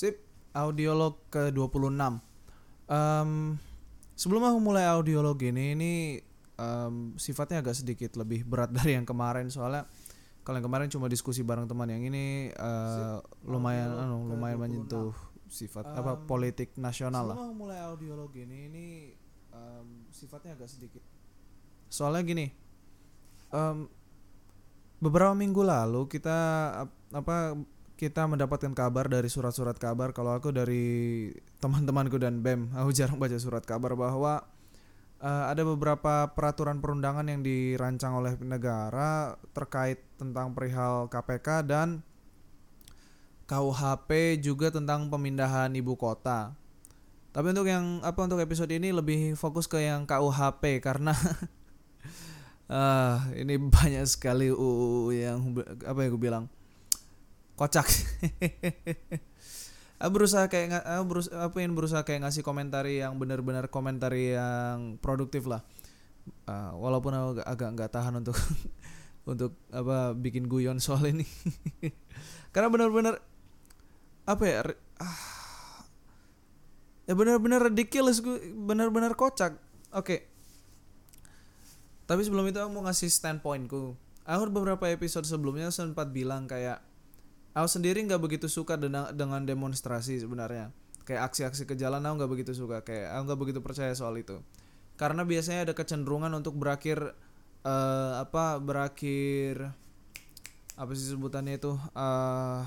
[0.00, 0.16] Sip,
[0.56, 1.92] audiolog ke-26.
[2.88, 3.60] Um,
[4.16, 5.92] sebelum aku mulai audiolog ini, ini
[6.56, 9.84] um, sifatnya agak sedikit lebih berat dari yang kemarin soalnya
[10.40, 15.12] kalau yang kemarin cuma diskusi bareng teman yang ini uh, lumayan anu lumayan menyentuh
[15.52, 17.36] sifat um, apa politik nasional lah.
[17.36, 18.86] Sebelum mulai audiolog ini, ini
[19.52, 21.04] um, sifatnya agak sedikit.
[21.92, 22.48] Soalnya gini,
[23.52, 23.84] um,
[24.96, 26.38] beberapa minggu lalu kita
[27.12, 27.52] apa
[28.00, 31.28] kita mendapatkan kabar dari surat-surat kabar kalau aku dari
[31.60, 34.40] teman-temanku dan BEM aku jarang baca surat kabar bahwa
[35.20, 42.00] uh, ada beberapa peraturan perundangan yang dirancang oleh negara terkait tentang perihal KPK dan
[43.44, 46.54] KUHP juga tentang pemindahan ibu kota.
[47.34, 51.12] Tapi untuk yang apa untuk episode ini lebih fokus ke yang KUHP karena
[52.70, 55.52] uh, ini banyak sekali UU yang
[55.84, 56.46] apa yang gue bilang
[57.60, 57.84] kocak.
[60.00, 64.96] Aku berusaha kayak aku berusaha apa yang berusaha kayak ngasih komentar yang benar-benar komentar yang
[64.96, 65.60] produktif lah.
[66.48, 68.32] Uh, walaupun aku agak nggak tahan untuk
[69.36, 71.28] untuk apa bikin guyon soal ini.
[72.56, 73.20] Karena benar-benar
[74.24, 74.64] apa ya
[75.04, 75.84] ah,
[77.04, 78.24] ya benar-benar ridiculous
[78.56, 79.60] benar-benar kocak.
[79.92, 80.00] Oke.
[80.00, 80.20] Okay.
[82.08, 83.92] tapi sebelum itu aku mau ngasih standpointku.
[84.24, 86.80] Aku beberapa episode sebelumnya sempat bilang kayak
[87.54, 88.78] aku sendiri nggak begitu suka
[89.14, 90.70] dengan demonstrasi sebenarnya.
[91.06, 92.82] Kayak aksi-aksi ke jalan aku nggak begitu suka.
[92.86, 94.38] Kayak aku nggak begitu percaya soal itu.
[94.94, 97.16] Karena biasanya ada kecenderungan untuk berakhir
[97.64, 99.72] uh, apa berakhir
[100.76, 102.64] apa sih sebutannya itu uh,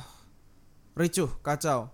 [0.98, 1.90] ricuh kacau.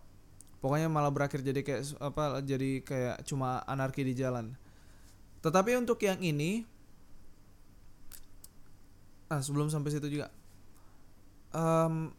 [0.60, 4.56] Pokoknya malah berakhir jadi kayak apa jadi kayak cuma anarki di jalan.
[5.40, 6.68] Tetapi untuk yang ini
[9.30, 10.34] ah sebelum sampai situ juga
[11.54, 12.10] um,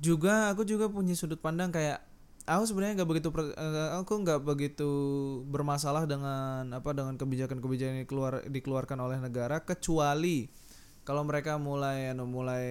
[0.00, 2.00] juga aku juga punya sudut pandang kayak
[2.48, 4.90] aku sebenarnya nggak begitu eh, aku nggak begitu
[5.46, 10.48] bermasalah dengan apa dengan kebijakan-kebijakan yang keluar dikeluarkan oleh negara kecuali
[11.04, 12.66] kalau mereka mulai anu mulai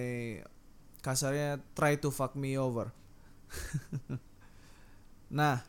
[1.00, 2.92] kasarnya try to fuck me over.
[5.38, 5.64] nah,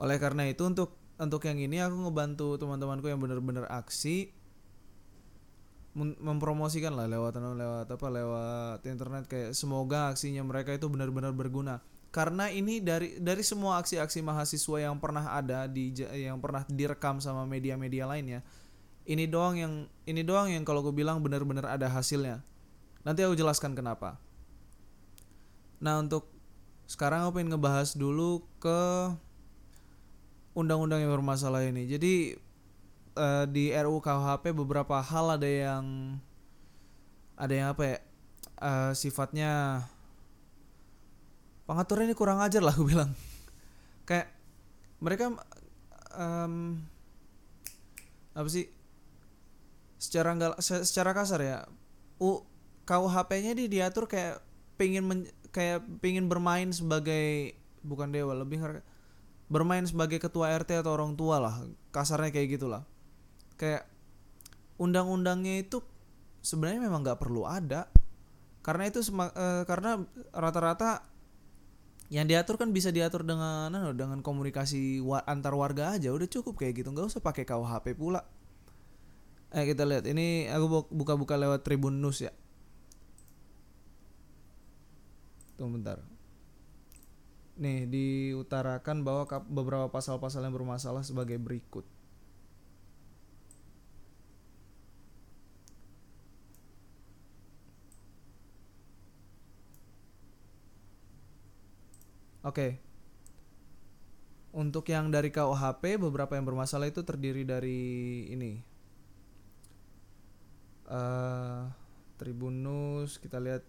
[0.00, 4.32] oleh karena itu untuk untuk yang ini aku ngebantu teman-temanku yang benar-benar aksi
[5.96, 11.84] mempromosikan lah lewat lewat apa lewat internet kayak semoga aksinya mereka itu benar-benar berguna.
[12.12, 17.44] Karena ini dari dari semua aksi-aksi mahasiswa yang pernah ada di yang pernah direkam sama
[17.48, 18.44] media-media lainnya
[19.06, 19.74] ini doang yang
[20.06, 22.42] ini doang yang kalau gue bilang benar-benar ada hasilnya.
[23.02, 24.22] Nanti aku jelaskan kenapa.
[25.82, 26.30] Nah untuk
[26.86, 29.10] sekarang aku pengen ngebahas dulu ke
[30.54, 31.90] undang-undang yang bermasalah ini.
[31.90, 32.38] Jadi
[33.16, 36.16] uh, di RUU KUHP beberapa hal ada yang
[37.36, 37.96] ada yang apa ya
[38.60, 39.82] uh, sifatnya
[41.64, 43.10] pengaturan ini kurang ajar lah aku bilang.
[44.04, 44.30] Kayak
[45.02, 45.32] mereka
[46.14, 46.78] um,
[48.32, 48.68] apa sih
[50.00, 51.58] secara enggak secara kasar ya
[52.18, 52.42] U
[52.82, 54.42] KUHP-nya di diatur kayak
[54.74, 55.20] pengen men,
[55.54, 57.54] kayak pengen bermain sebagai
[57.86, 58.58] bukan dewa lebih
[59.46, 61.54] bermain sebagai ketua RT atau orang tua lah
[61.94, 62.82] kasarnya kayak gitulah
[63.62, 63.86] kayak
[64.82, 65.78] undang-undangnya itu
[66.42, 67.86] sebenarnya memang nggak perlu ada.
[68.66, 70.02] Karena itu uh, karena
[70.34, 71.06] rata-rata
[72.10, 76.10] yang diatur kan bisa diatur dengan anu, dengan komunikasi wa antar warga aja.
[76.10, 76.90] Udah cukup kayak gitu.
[76.90, 78.26] Nggak usah pakai KUHP pula.
[79.54, 80.10] Eh kita lihat.
[80.10, 82.34] Ini aku buka-buka lewat Tribun News ya.
[85.54, 86.02] Tunggu bentar.
[87.62, 91.86] Nih diutarakan bahwa beberapa pasal-pasal yang bermasalah sebagai berikut
[102.42, 102.82] Oke.
[104.52, 107.80] Untuk yang dari KUHP beberapa yang bermasalah itu terdiri dari
[108.28, 108.52] ini.
[110.84, 111.72] Uh,
[112.20, 113.64] Tribunus kita lihat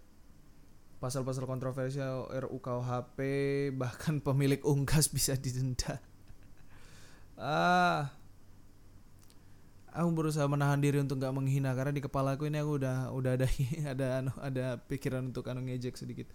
[1.00, 3.18] pasal-pasal kontroversial RUU KUHP
[3.80, 6.02] bahkan pemilik unggas bisa didenda.
[7.38, 8.14] Ah.
[9.94, 13.32] Aku berusaha menahan diri untuk nggak menghina karena di kepala aku ini aku udah udah
[13.38, 13.46] ada
[13.94, 16.26] ada anu, ada pikiran untuk anu ngejek sedikit.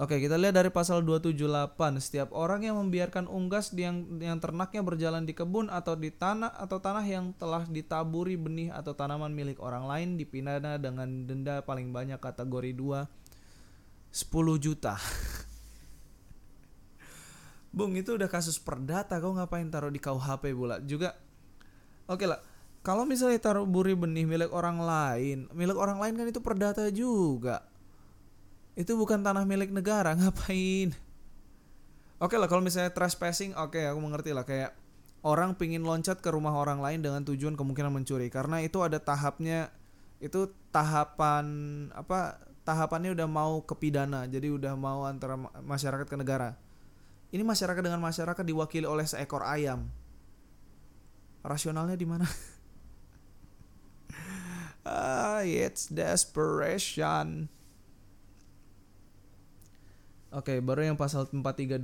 [0.00, 2.00] Oke, kita lihat dari pasal 278.
[2.00, 6.80] Setiap orang yang membiarkan unggas yang yang ternaknya berjalan di kebun atau di tanah atau
[6.80, 12.16] tanah yang telah ditaburi benih atau tanaman milik orang lain dipidana dengan denda paling banyak
[12.16, 13.04] kategori 2
[14.16, 14.96] 10 juta.
[17.76, 19.20] Bung, itu udah kasus perdata.
[19.20, 20.80] Kau ngapain taruh di KUHP pula?
[20.80, 21.12] Juga
[22.08, 22.40] Oke lah.
[22.80, 27.71] Kalau misalnya taruh buri benih milik orang lain, milik orang lain kan itu perdata juga
[28.72, 30.96] itu bukan tanah milik negara ngapain?
[32.22, 34.46] Oke lah kalau misalnya trespassing oke aku mengerti lah.
[34.46, 34.78] Kayak
[35.26, 38.30] orang pingin loncat ke rumah orang lain dengan tujuan kemungkinan mencuri.
[38.30, 39.74] Karena itu ada tahapnya
[40.22, 41.46] itu tahapan
[41.90, 44.24] apa tahapannya udah mau ke pidana.
[44.30, 45.34] Jadi udah mau antara
[45.66, 46.54] masyarakat ke negara.
[47.34, 49.90] Ini masyarakat dengan masyarakat diwakili oleh seekor ayam.
[51.42, 52.26] Rasionalnya di mana?
[54.82, 57.46] Ah it's desperation
[60.32, 61.78] oke baru yang pasal 432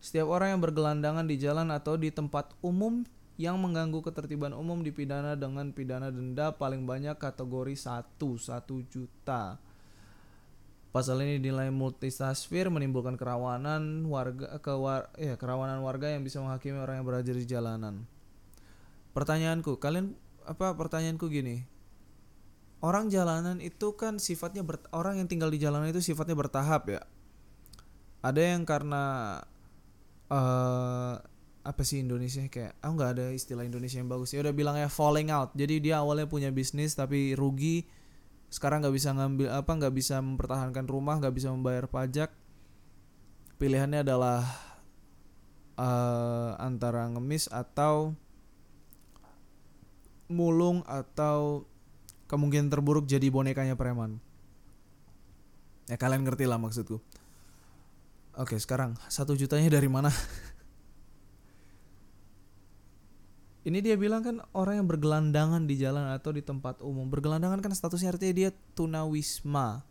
[0.00, 3.04] setiap orang yang bergelandangan di jalan atau di tempat umum
[3.40, 9.56] yang mengganggu ketertiban umum dipidana dengan pidana denda paling banyak kategori 1 1 juta.
[10.90, 16.82] Pasal ini dinilai multistasfir menimbulkan kerawanan warga ke war, ya, kerawanan warga yang bisa menghakimi
[16.82, 18.04] orang yang berada di jalanan.
[19.14, 21.62] Pertanyaanku, kalian apa pertanyaanku gini.
[22.82, 27.00] Orang jalanan itu kan sifatnya ber, orang yang tinggal di jalanan itu sifatnya bertahap ya.
[28.20, 29.36] Ada yang karena
[30.28, 31.14] uh,
[31.60, 34.32] apa sih Indonesia kayak aku oh, nggak ada istilah Indonesia yang bagus.
[34.32, 35.52] Ya udah bilangnya falling out.
[35.56, 37.88] Jadi dia awalnya punya bisnis tapi rugi.
[38.52, 42.32] Sekarang nggak bisa ngambil apa nggak bisa mempertahankan rumah nggak bisa membayar pajak.
[43.60, 44.44] Pilihannya adalah
[45.76, 48.16] uh, antara ngemis atau
[50.32, 51.68] mulung atau
[52.28, 54.20] kemungkinan terburuk jadi bonekanya preman.
[55.88, 57.02] Ya kalian ngerti lah maksudku
[58.36, 58.98] oke sekarang.
[59.10, 60.10] Satu jutanya dari mana?
[63.60, 67.04] Ini dia bilang kan orang yang bergelandangan di jalan atau di tempat umum.
[67.12, 69.84] Bergelandangan kan statusnya artinya dia tunawisma.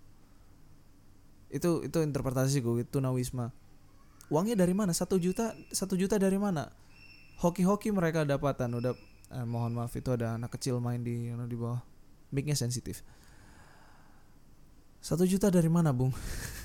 [1.53, 3.53] Itu itu interpretasi gue tunawisma.
[4.33, 4.89] Uangnya dari mana?
[4.89, 6.73] Satu juta satu juta dari mana?
[7.37, 8.73] Hoki-hoki mereka dapatan.
[8.73, 8.97] Udah
[9.37, 11.85] eh, mohon maaf itu ada anak kecil main di di bawah.
[12.33, 13.05] Micnya sensitif.
[14.99, 16.11] Satu juta dari mana bung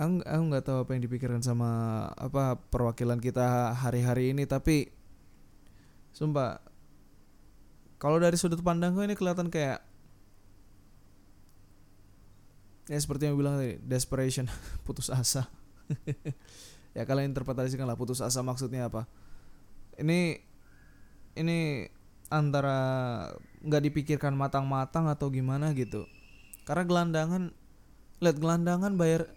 [0.00, 1.68] aku aku nggak tahu apa yang dipikirkan sama
[2.16, 4.88] apa perwakilan kita hari-hari ini tapi
[6.16, 6.64] sumpah
[8.00, 9.84] kalau dari sudut pandangku ini kelihatan kayak
[12.88, 14.50] ya seperti yang bilang tadi desperation
[14.88, 15.46] putus asa.
[16.90, 19.06] Ya kalian interpretasikan lah putus asa maksudnya apa.
[19.94, 20.42] Ini
[21.38, 21.86] ini
[22.34, 22.78] antara
[23.62, 26.10] nggak dipikirkan matang-matang atau gimana gitu.
[26.66, 27.54] Karena gelandangan
[28.18, 29.30] lihat gelandangan bayar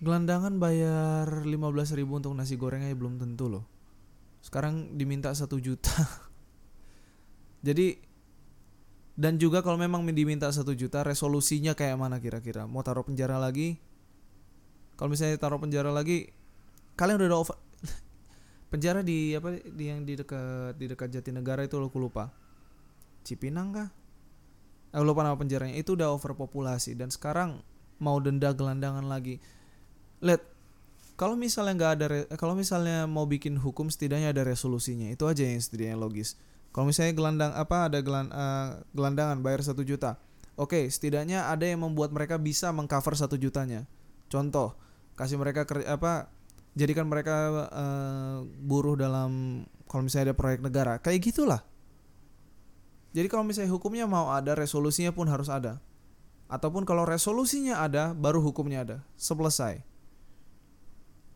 [0.00, 1.52] gelandangan bayar 15
[1.96, 3.64] ribu untuk nasi goreng aja belum tentu loh.
[4.40, 5.92] Sekarang diminta satu juta.
[7.66, 8.00] Jadi
[9.20, 12.64] dan juga kalau memang diminta satu juta resolusinya kayak mana kira-kira?
[12.64, 13.76] Mau taruh penjara lagi?
[14.96, 16.32] Kalau misalnya taruh penjara lagi
[16.96, 17.56] kalian udah ada over
[18.72, 22.32] penjara di apa di yang di dekat di dekat Jatinegara itu lo lupa.
[23.20, 23.88] Cipinang kah?
[24.96, 25.76] Eh, lupa nama penjaranya.
[25.76, 27.60] Itu udah overpopulasi dan sekarang
[28.00, 29.36] mau denda gelandangan lagi
[30.20, 30.44] lihat
[31.20, 32.06] kalau misalnya nggak ada
[32.40, 35.12] kalau misalnya mau bikin hukum setidaknya ada resolusinya.
[35.12, 36.40] Itu aja yang setidaknya logis.
[36.72, 40.16] Kalau misalnya gelandang apa ada gelan, uh, gelandangan bayar satu juta.
[40.56, 43.84] Oke okay, setidaknya ada yang membuat mereka bisa mengcover satu jutanya.
[44.32, 44.80] Contoh
[45.12, 46.32] kasih mereka apa
[46.72, 49.60] jadikan mereka uh, buruh dalam
[49.92, 50.96] kalau misalnya ada proyek negara.
[51.04, 51.60] Kayak gitulah.
[53.12, 55.84] Jadi kalau misalnya hukumnya mau ada resolusinya pun harus ada.
[56.48, 58.96] Ataupun kalau resolusinya ada baru hukumnya ada.
[59.20, 59.89] Selesai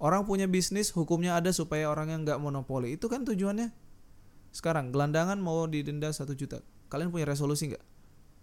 [0.02, 2.98] Orang punya bisnis, hukumnya ada supaya orang yang nggak monopoli.
[2.98, 3.70] Itu kan tujuannya.
[4.50, 6.62] Sekarang gelandangan mau didenda satu juta.
[6.90, 7.84] Kalian punya resolusi nggak?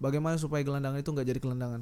[0.01, 1.81] Bagaimana supaya gelandangan itu nggak jadi gelandangan?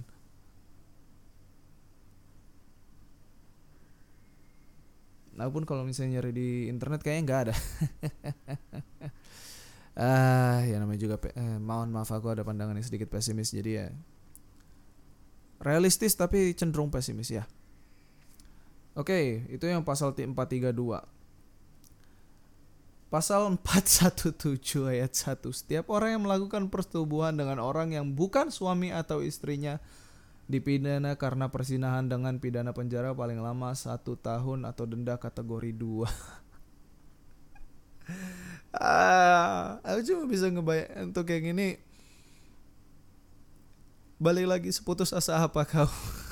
[5.40, 7.56] Nah pun kalau misalnya nyari di internet kayaknya nggak ada.
[10.00, 13.86] ah ya namanya juga eh, mohon maaf aku ada pandangan yang sedikit pesimis jadi ya
[15.60, 17.44] realistis tapi cenderung pesimis ya.
[19.00, 20.76] Oke, itu yang pasal 432.
[23.08, 24.60] Pasal 417
[24.92, 25.40] ayat 1.
[25.56, 29.80] Setiap orang yang melakukan persetubuhan dengan orang yang bukan suami atau istrinya
[30.52, 36.04] dipidana karena persinahan dengan pidana penjara paling lama satu tahun atau denda kategori 2.
[38.76, 41.80] ah, aku cuma bisa ngebayang untuk yang ini
[44.20, 45.88] balik lagi seputus asa apa kau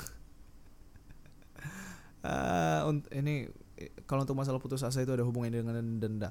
[2.28, 3.48] uh, ini
[4.04, 6.28] kalau untuk masalah putus asa itu ada hubungannya dengan denda.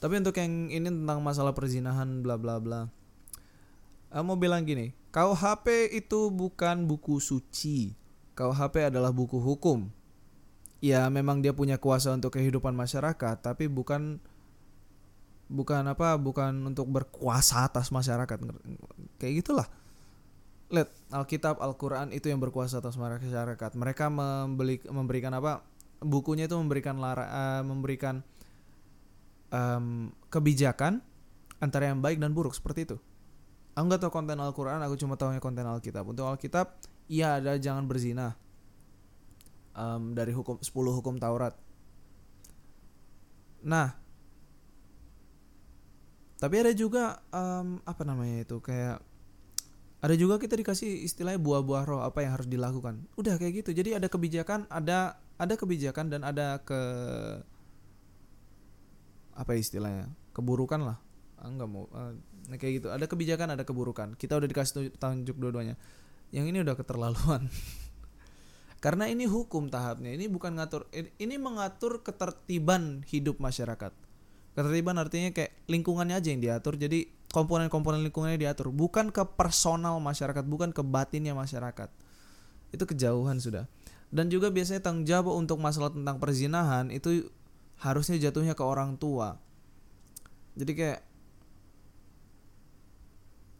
[0.00, 2.88] Tapi untuk yang ini tentang masalah perzinahan bla bla bla.
[4.12, 7.96] Uh, mau bilang gini, KUHP itu bukan buku suci.
[8.36, 9.88] KUHP adalah buku hukum.
[10.80, 14.20] Ya memang dia punya kuasa untuk kehidupan masyarakat, tapi bukan
[15.50, 18.38] bukan apa bukan untuk berkuasa atas masyarakat
[19.18, 19.66] kayak gitulah
[20.70, 23.70] lihat Alkitab Al-Qur'an itu yang berkuasa atas masyarakat.
[23.74, 25.66] Mereka membeli memberikan apa?
[26.00, 28.24] Bukunya itu memberikan lara, uh, memberikan
[29.52, 31.02] um, kebijakan
[31.60, 32.96] antara yang baik dan buruk seperti itu.
[33.76, 36.06] Aku nggak tahu konten Al-Quran, aku cuma tahunya konten Alkitab.
[36.08, 38.38] Untuk Alkitab, iya ada jangan berzina.
[39.76, 40.66] Um, dari hukum 10
[40.98, 41.54] hukum Taurat.
[43.60, 43.92] Nah,
[46.40, 49.04] tapi ada juga um, apa namanya itu kayak
[50.00, 53.04] ada juga kita dikasih istilahnya buah-buah roh apa yang harus dilakukan.
[53.20, 53.76] Udah kayak gitu.
[53.76, 56.80] Jadi ada kebijakan ada ada kebijakan dan ada ke
[59.36, 60.08] apa istilahnya?
[60.32, 60.96] Keburukan lah.
[61.44, 62.12] Enggak ah, mau uh,
[62.56, 62.88] kayak gitu.
[62.88, 64.16] Ada kebijakan ada keburukan.
[64.16, 65.76] Kita udah dikasih tunjuk dua-duanya.
[66.32, 67.52] Yang ini udah keterlaluan.
[68.84, 70.16] Karena ini hukum tahapnya.
[70.16, 73.92] Ini bukan ngatur ini mengatur ketertiban hidup masyarakat.
[74.56, 76.80] Ketertiban artinya kayak lingkungannya aja yang diatur.
[76.80, 78.74] Jadi komponen-komponen lingkungannya diatur.
[78.74, 81.88] Bukan ke personal masyarakat bukan ke batinnya masyarakat.
[82.74, 83.70] Itu kejauhan sudah.
[84.10, 87.30] Dan juga biasanya tanggung jawab untuk masalah tentang perzinahan itu
[87.78, 89.38] harusnya jatuhnya ke orang tua.
[90.58, 91.00] Jadi kayak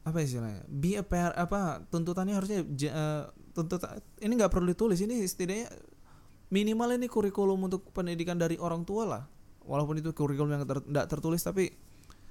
[0.03, 0.67] apa istilahnya?
[0.67, 3.23] Be a parent apa tuntutannya harusnya uh, eh,
[3.55, 5.71] tuntutan ini nggak perlu ditulis ini setidaknya
[6.51, 9.23] minimal ini kurikulum untuk pendidikan dari orang tua lah.
[9.63, 11.71] Walaupun itu kurikulum yang tidak ter, tertulis tapi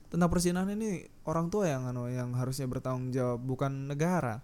[0.09, 4.41] tentang persinahan ini orang tua yang anu yang harusnya bertanggung jawab bukan negara.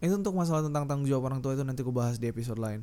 [0.00, 2.80] Itu untuk masalah tentang tanggung jawab orang tua itu nanti aku bahas di episode lain.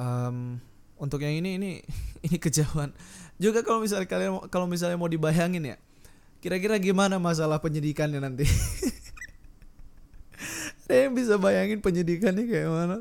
[0.00, 0.56] Um,
[0.96, 1.70] untuk yang ini ini
[2.26, 2.96] ini kejauhan.
[3.36, 5.78] Juga kalau misalnya kalian kalau misalnya mau dibayangin ya
[6.40, 8.48] kira-kira gimana masalah penyidikannya nanti?
[10.88, 12.98] Ada yang bisa bayangin penyidikannya kayak mana?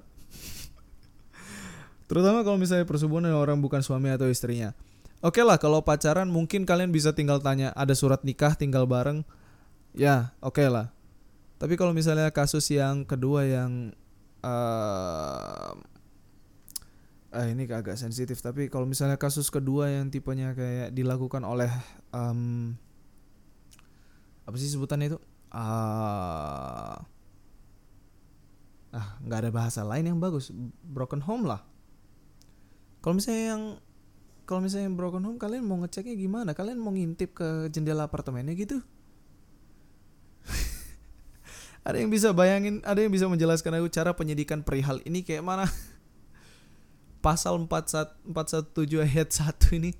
[2.05, 4.75] Terutama kalau misalnya persetubuhan orang bukan suami atau istrinya.
[5.19, 9.27] Oke okay lah kalau pacaran mungkin kalian bisa tinggal tanya ada surat nikah tinggal bareng.
[9.91, 10.95] Ya oke okay lah.
[11.59, 13.91] Tapi kalau misalnya kasus yang kedua yang
[14.47, 15.75] uh,
[17.33, 21.69] uh, ini agak sensitif tapi kalau misalnya kasus kedua yang tipenya kayak dilakukan oleh
[22.13, 22.73] um,
[24.45, 25.19] apa sih sebutannya itu
[25.53, 26.97] uh,
[28.89, 30.49] ah nggak ada bahasa lain yang bagus
[30.81, 31.61] broken home lah
[33.05, 33.63] kalau misalnya yang
[34.49, 36.57] kalau misalnya broken home kalian mau ngeceknya gimana?
[36.57, 38.81] Kalian mau ngintip ke jendela apartemennya gitu?
[41.85, 45.69] ada yang bisa bayangin, ada yang bisa menjelaskan aku cara penyidikan perihal ini kayak mana?
[47.25, 48.25] Pasal 417
[49.05, 49.93] ayat 1 ini.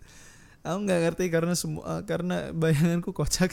[0.68, 3.48] Aku nggak ngerti karena semua karena bayanganku kocak.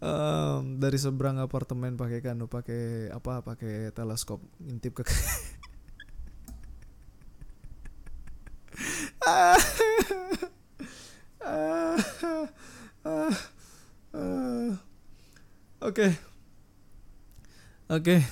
[0.00, 5.04] um, dari seberang apartemen pakai kanu pakai apa pakai teleskop ngintip ke
[15.82, 16.14] Oke.
[17.90, 18.22] Oke.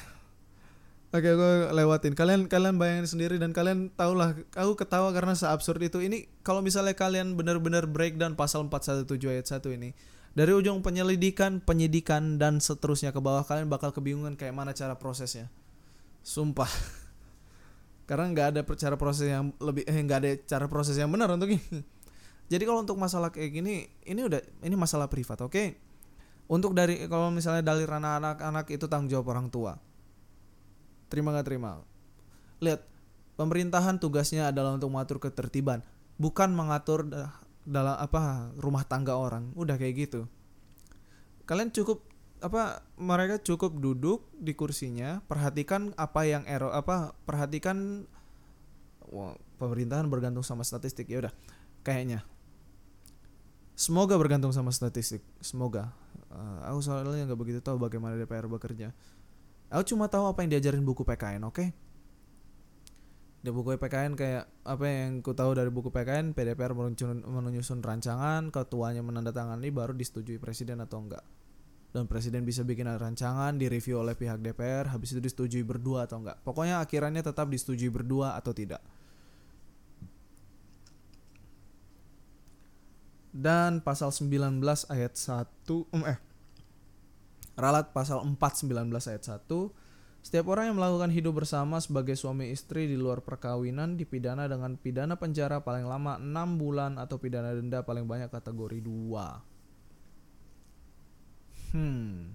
[1.11, 2.15] Oke, gue lewatin.
[2.15, 5.99] Kalian kalian bayangin sendiri dan kalian tahulah aku ketawa karena seabsurd itu.
[5.99, 9.91] Ini kalau misalnya kalian benar-benar breakdown pasal 417 ayat 1 ini.
[10.31, 15.51] Dari ujung penyelidikan, penyidikan dan seterusnya ke bawah kalian bakal kebingungan kayak mana cara prosesnya.
[16.23, 16.71] Sumpah
[18.11, 21.55] karena nggak ada cara proses yang lebih eh nggak ada cara proses yang benar untuk
[21.55, 21.63] ini.
[22.51, 25.55] Jadi kalau untuk masalah kayak gini ini udah ini masalah privat oke?
[25.55, 25.79] Okay?
[26.51, 29.79] untuk dari kalau misalnya dari ranah anak-anak itu tanggung jawab orang tua.
[31.07, 31.79] Terima nggak terima?
[32.59, 32.83] Lihat
[33.39, 35.87] pemerintahan tugasnya adalah untuk mengatur ketertiban
[36.19, 37.07] bukan mengatur
[37.63, 39.55] dalam apa rumah tangga orang.
[39.55, 40.27] Udah kayak gitu.
[41.47, 42.03] Kalian cukup
[42.41, 48.09] apa mereka cukup duduk di kursinya perhatikan apa yang error apa perhatikan
[49.09, 51.35] wah, pemerintahan bergantung sama statistik ya udah
[51.85, 52.25] kayaknya.
[53.77, 55.93] Semoga bergantung sama statistik semoga.
[56.29, 58.93] Uh, aku soalnya nggak begitu tahu bagaimana DPR bekerja.
[59.73, 61.55] Aku cuma tahu apa yang diajarin buku PKN oke?
[61.57, 61.69] Okay?
[63.41, 66.77] di buku PKN kayak apa yang ku tahu dari buku PKN PDPR
[67.25, 71.25] menyusun rancangan ketuanya menandatangani baru disetujui presiden atau enggak
[71.91, 76.39] dan presiden bisa bikin rancangan direview oleh pihak DPR habis itu disetujui berdua atau enggak.
[76.47, 78.79] Pokoknya akhirannya tetap disetujui berdua atau tidak.
[83.31, 84.59] Dan pasal 19
[84.91, 86.19] ayat 1 um, eh
[87.55, 89.47] ralat pasal 4 19 ayat 1
[90.21, 95.17] setiap orang yang melakukan hidup bersama sebagai suami istri di luar perkawinan dipidana dengan pidana
[95.17, 99.50] penjara paling lama 6 bulan atau pidana denda paling banyak kategori 2
[101.71, 102.35] Hmm.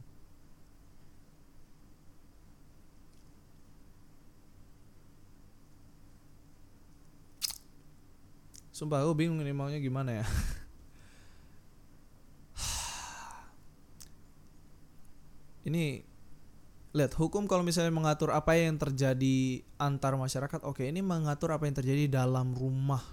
[8.76, 10.26] Sumpah aku bingung ini maunya gimana ya.
[15.68, 16.04] ini
[16.96, 21.76] lihat hukum kalau misalnya mengatur apa yang terjadi antar masyarakat oke ini mengatur apa yang
[21.76, 23.04] terjadi dalam rumah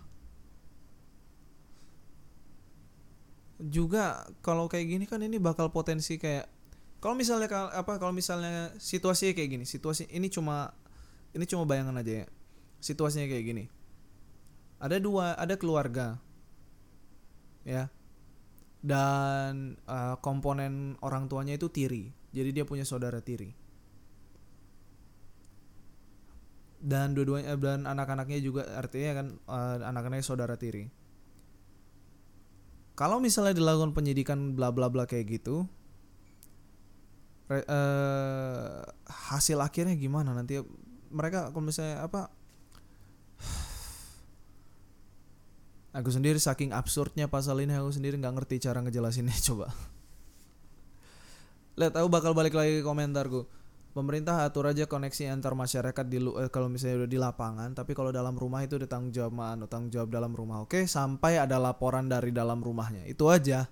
[3.63, 6.51] juga kalau kayak gini kan ini bakal potensi kayak
[6.99, 10.75] kalau misalnya apa kalau misalnya situasinya kayak gini situasi ini cuma
[11.35, 12.27] ini cuma bayangan aja ya
[12.83, 13.65] situasinya kayak gini.
[14.83, 16.19] Ada dua ada keluarga
[17.63, 17.87] ya
[18.83, 23.55] dan uh, komponen orang tuanya itu tiri jadi dia punya saudara tiri.
[26.83, 30.91] Dan dua-duanya dan anak-anaknya juga artinya kan uh, anak-anaknya saudara tiri
[33.03, 35.67] kalau misalnya dilakukan penyidikan bla bla bla kayak gitu
[37.51, 40.63] re, uh, hasil akhirnya gimana nanti
[41.11, 42.31] mereka kalau misalnya apa
[45.99, 49.69] Aku sendiri saking absurdnya pasal ini aku sendiri nggak ngerti cara ngejelasinnya coba.
[51.77, 53.45] Lihat aku bakal balik lagi ke komentarku.
[53.93, 58.09] Pemerintah atur aja koneksi antar masyarakat di eh, kalau misalnya udah di lapangan, tapi kalau
[58.09, 60.65] dalam rumah itu udah tanggung jawab mana, tanggung jawab dalam rumah.
[60.65, 63.05] Oke, sampai ada laporan dari dalam rumahnya.
[63.05, 63.69] Itu aja.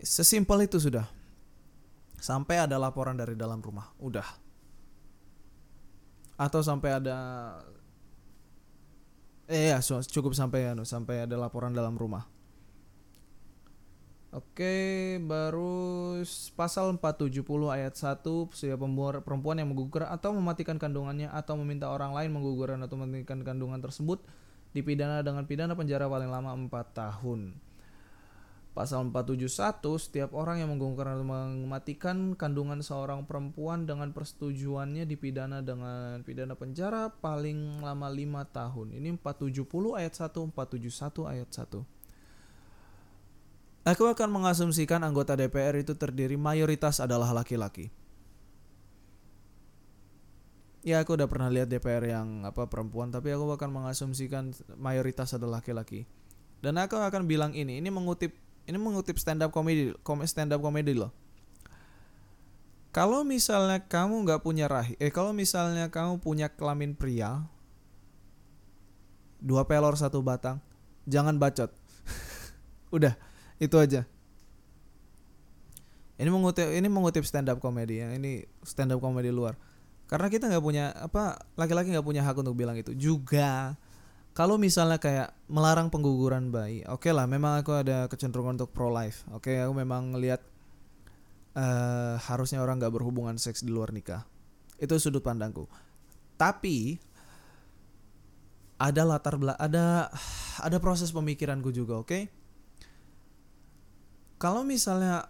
[0.00, 1.04] Sesimpel itu sudah.
[2.16, 3.92] Sampai ada laporan dari dalam rumah.
[4.00, 4.24] Udah.
[6.40, 7.18] Atau sampai ada
[9.48, 12.28] Eh ya, cukup sampai anu sampai ada laporan dalam rumah.
[14.38, 16.14] Oke, baru
[16.54, 17.42] pasal 470
[17.74, 18.22] ayat 1
[18.54, 18.86] setiap
[19.26, 24.22] perempuan yang menggugurkan atau mematikan kandungannya atau meminta orang lain menggugurkan atau mematikan kandungan tersebut
[24.70, 27.58] dipidana dengan pidana penjara paling lama 4 tahun.
[28.78, 36.22] Pasal 471, setiap orang yang menggugurkan atau mematikan kandungan seorang perempuan dengan persetujuannya dipidana dengan
[36.22, 38.94] pidana penjara paling lama 5 tahun.
[39.02, 41.97] Ini 470 ayat 1, 471 ayat 1.
[43.88, 47.88] Aku akan mengasumsikan anggota DPR itu terdiri mayoritas adalah laki-laki.
[50.84, 55.64] Ya aku udah pernah lihat DPR yang apa perempuan tapi aku akan mengasumsikan mayoritas adalah
[55.64, 56.04] laki-laki.
[56.60, 58.36] Dan aku akan bilang ini, ini mengutip
[58.68, 59.96] ini mengutip stand up comedy
[60.28, 61.10] stand up comedy loh
[62.92, 67.48] kalau misalnya kamu nggak punya rahim eh kalau misalnya kamu punya kelamin pria
[69.40, 70.60] dua pelor satu batang
[71.08, 71.72] jangan bacot
[72.96, 73.16] udah
[73.58, 74.06] itu aja
[76.18, 79.54] ini mengutip ini mengutip stand up comedy ya ini stand up comedy luar
[80.08, 83.76] karena kita nggak punya apa laki-laki nggak punya hak untuk bilang itu juga
[84.38, 88.86] kalau misalnya kayak melarang pengguguran bayi, oke okay lah, memang aku ada kecenderungan untuk pro
[88.86, 89.26] life.
[89.34, 90.38] Oke, okay, aku memang lihat
[91.58, 94.22] uh, harusnya orang nggak berhubungan seks di luar nikah.
[94.78, 95.66] Itu sudut pandangku.
[96.38, 97.02] Tapi
[98.78, 100.06] ada latar belakang, ada
[100.62, 102.06] ada proses pemikiranku juga, oke?
[102.06, 102.22] Okay?
[104.38, 105.26] Kalau misalnya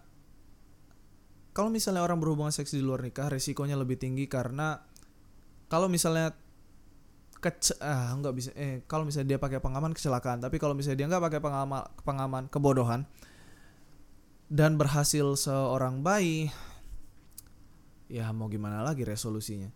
[1.56, 4.78] kalau misalnya orang berhubungan seks di luar nikah, resikonya lebih tinggi karena
[5.66, 6.36] kalau misalnya
[7.38, 10.38] kece ah nggak bisa eh kalau misalnya dia pakai pengaman kecelakaan.
[10.44, 13.10] Tapi kalau misalnya dia nggak pakai pengaman pengaman kebodohan
[14.48, 16.52] dan berhasil seorang bayi
[18.12, 19.72] ya mau gimana lagi resolusinya?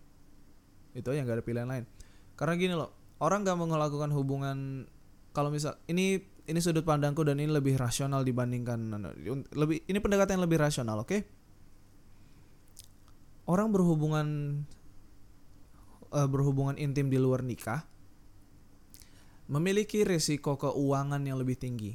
[0.93, 1.85] Itu aja nggak ada pilihan lain.
[2.37, 4.87] Karena gini loh orang nggak mau melakukan hubungan
[5.33, 8.79] kalau misal ini ini sudut pandangku dan ini lebih rasional dibandingkan
[9.55, 11.21] lebih ini pendekatan yang lebih rasional oke okay?
[13.47, 14.27] orang berhubungan
[16.13, 17.83] uh, berhubungan intim di luar nikah
[19.51, 21.93] memiliki risiko keuangan yang lebih tinggi.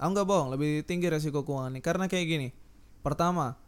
[0.00, 2.48] Aku nggak bohong, lebih tinggi risiko keuangan ini karena kayak gini.
[3.04, 3.60] Pertama,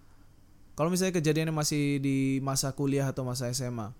[0.72, 3.92] kalau misalnya kejadiannya masih di masa kuliah atau masa SMA,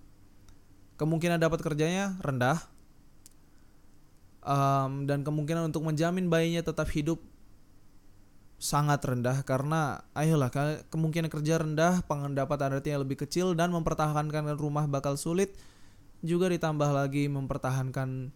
[0.97, 2.65] kemungkinan dapat kerjanya rendah,
[4.43, 7.23] um, dan kemungkinan untuk menjamin bayinya tetap hidup
[8.63, 10.47] sangat rendah karena ayolah
[10.87, 15.59] kemungkinan kerja rendah, pendapatan artinya lebih kecil dan mempertahankan rumah bakal sulit
[16.23, 18.31] juga ditambah lagi mempertahankan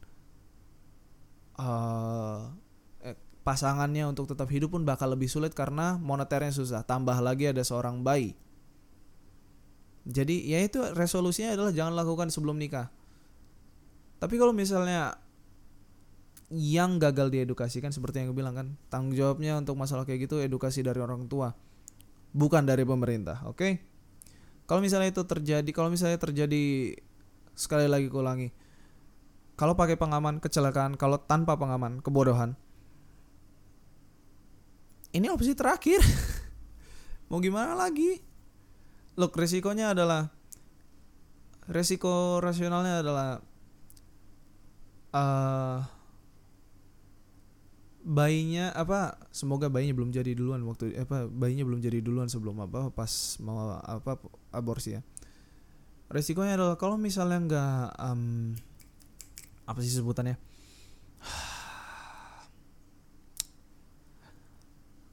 [1.62, 2.51] uh,
[3.47, 6.83] pasangannya untuk tetap hidup pun bakal lebih sulit karena moneternya susah.
[6.83, 8.35] Tambah lagi ada seorang bayi.
[10.03, 12.90] Jadi ya itu resolusinya adalah jangan lakukan sebelum nikah.
[14.19, 15.14] Tapi kalau misalnya
[16.53, 20.87] yang gagal diedukasikan seperti yang gue bilang kan tanggung jawabnya untuk masalah kayak gitu edukasi
[20.87, 21.59] dari orang tua
[22.31, 23.73] bukan dari pemerintah oke okay?
[24.71, 26.95] kalau misalnya itu terjadi kalau misalnya terjadi
[27.59, 28.55] sekali lagi kulangi
[29.59, 32.55] kalau pakai pengaman kecelakaan kalau tanpa pengaman kebodohan
[35.11, 35.99] ini opsi terakhir
[37.33, 38.23] mau gimana lagi
[39.19, 40.31] look resikonya adalah
[41.67, 43.29] resiko rasionalnya adalah
[45.11, 45.96] uh,
[48.07, 52.95] bayinya apa semoga bayinya belum jadi duluan waktu apa bayinya belum jadi duluan sebelum apa
[52.95, 53.11] pas
[53.42, 54.23] mau apa
[54.55, 55.03] aborsi ya.
[56.07, 58.55] Resikonya adalah kalau misalnya nggak um,
[59.66, 60.38] apa sih sebutannya?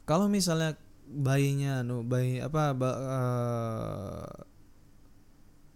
[0.04, 0.78] Kalau misalnya
[1.10, 4.30] bayinya nu bayi apa ba, uh,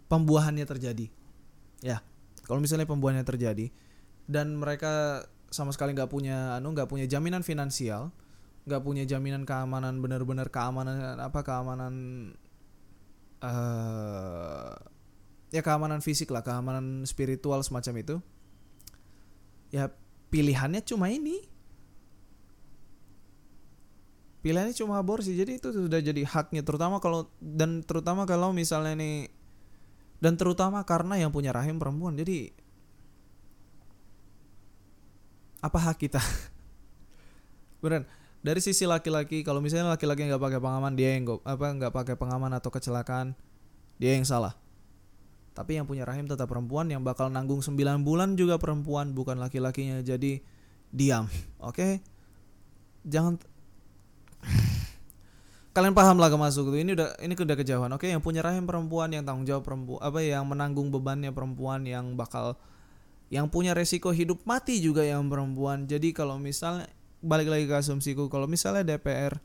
[0.06, 1.10] pembuahannya terjadi
[1.82, 1.98] ya.
[2.46, 3.74] Kalau misalnya pembuahannya terjadi
[4.30, 8.12] dan mereka sama sekali nggak punya anu nggak punya jaminan finansial
[8.68, 11.94] nggak punya jaminan keamanan benar-benar keamanan apa keamanan
[13.40, 14.76] uh,
[15.56, 18.16] ya keamanan fisik lah keamanan spiritual semacam itu
[19.72, 19.92] ya
[20.32, 21.44] pilihannya cuma ini.
[24.44, 29.28] Pilihannya cuma aborsi jadi itu sudah jadi haknya terutama kalau dan terutama kalau misalnya nih
[30.24, 32.54] dan terutama karena yang punya rahim perempuan jadi
[35.62, 36.22] apa hak kita?
[37.82, 38.06] Beneran.
[38.46, 42.16] Dari sisi laki-laki kalau misalnya laki-laki nggak pakai pengaman dia yang gak, apa nggak pakai
[42.16, 43.34] pengaman atau kecelakaan
[43.98, 44.56] dia yang salah.
[45.58, 47.74] Tapi yang punya rahim tetap perempuan yang bakal nanggung 9
[48.06, 50.00] bulan juga perempuan bukan laki-lakinya.
[50.06, 50.40] Jadi
[50.94, 51.26] diam
[51.60, 51.76] oke?
[51.76, 51.94] Okay?
[53.08, 53.40] jangan
[55.76, 58.06] kalian paham lah kemasuk itu ini udah ini udah kejauhan oke?
[58.06, 62.60] Yang punya rahim perempuan yang tanggung jawab perempuan apa yang menanggung bebannya perempuan yang bakal
[63.28, 65.84] yang punya resiko hidup mati juga yang perempuan.
[65.84, 66.88] Jadi kalau misalnya
[67.20, 69.36] balik lagi ke asumsiku kalau misalnya DPR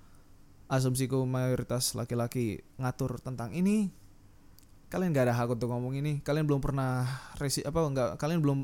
[0.70, 3.90] asumsiku mayoritas laki-laki ngatur tentang ini
[4.92, 6.22] kalian gak ada hak untuk ngomong ini.
[6.22, 7.08] Kalian belum pernah
[7.40, 8.58] resi apa enggak kalian belum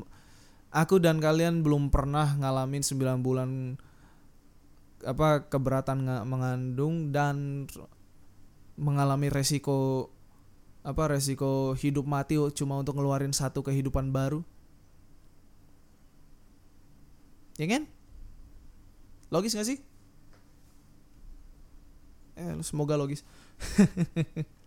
[0.71, 3.75] aku dan kalian belum pernah ngalamin 9 bulan
[5.03, 7.65] apa keberatan mengandung dan
[8.75, 10.11] mengalami resiko
[10.83, 14.43] apa resiko hidup mati cuma untuk ngeluarin satu kehidupan baru
[17.59, 17.83] ya kan?
[19.29, 19.77] Logis gak sih?
[22.39, 23.27] Eh semoga logis.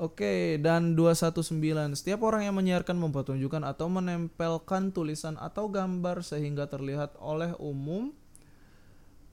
[0.00, 1.60] Oke, dan 219.
[1.92, 8.08] Setiap orang yang menyiarkan mempertunjukkan atau menempelkan tulisan atau gambar sehingga terlihat oleh umum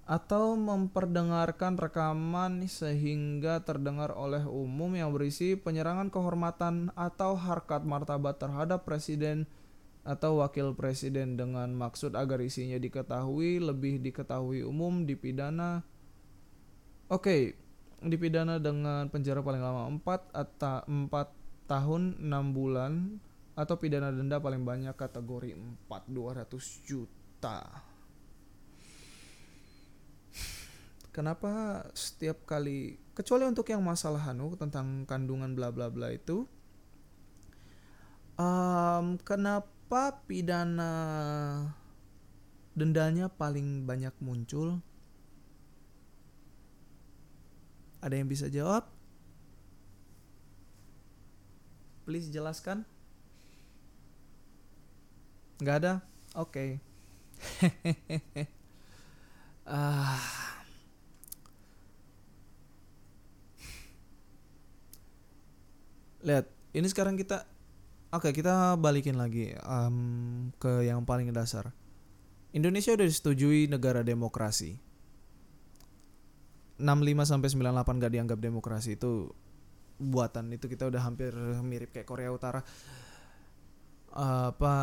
[0.07, 8.87] atau memperdengarkan rekaman sehingga terdengar oleh umum yang berisi penyerangan kehormatan atau harkat martabat terhadap
[8.87, 9.47] presiden
[10.07, 15.83] atau wakil presiden dengan maksud agar isinya diketahui lebih diketahui umum dipidana.
[17.11, 17.41] Oke okay,
[17.99, 23.19] dipidana dengan penjara paling lama 4 atau 4 tahun 6 bulan
[23.59, 27.67] atau pidana denda paling banyak kategori 4 200 juta.
[31.11, 36.45] Kenapa setiap kali kecuali untuk yang masalah Hanu tentang kandungan bla bla bla itu
[38.37, 39.76] um, kenapa
[40.27, 40.93] pidana
[42.75, 44.83] dendanya paling banyak muncul?
[48.03, 48.85] Ada yang bisa jawab?
[52.03, 52.83] Please jelaskan.
[55.63, 55.93] Nggak ada?
[56.37, 56.77] Oke.
[57.57, 58.47] Okay.
[59.67, 60.21] ah.
[66.21, 66.45] Lihat
[66.75, 67.56] ini sekarang kita
[68.11, 71.71] oke kita balikin lagi um, ke yang paling dasar.
[72.55, 74.79] Indonesia udah disetujui negara demokrasi.
[76.77, 79.33] 65 sampai 98 gak dianggap demokrasi itu
[79.97, 80.53] buatan.
[80.53, 81.33] Itu kita udah hampir
[81.65, 82.61] mirip kayak Korea Utara.
[84.17, 84.73] Uh, apa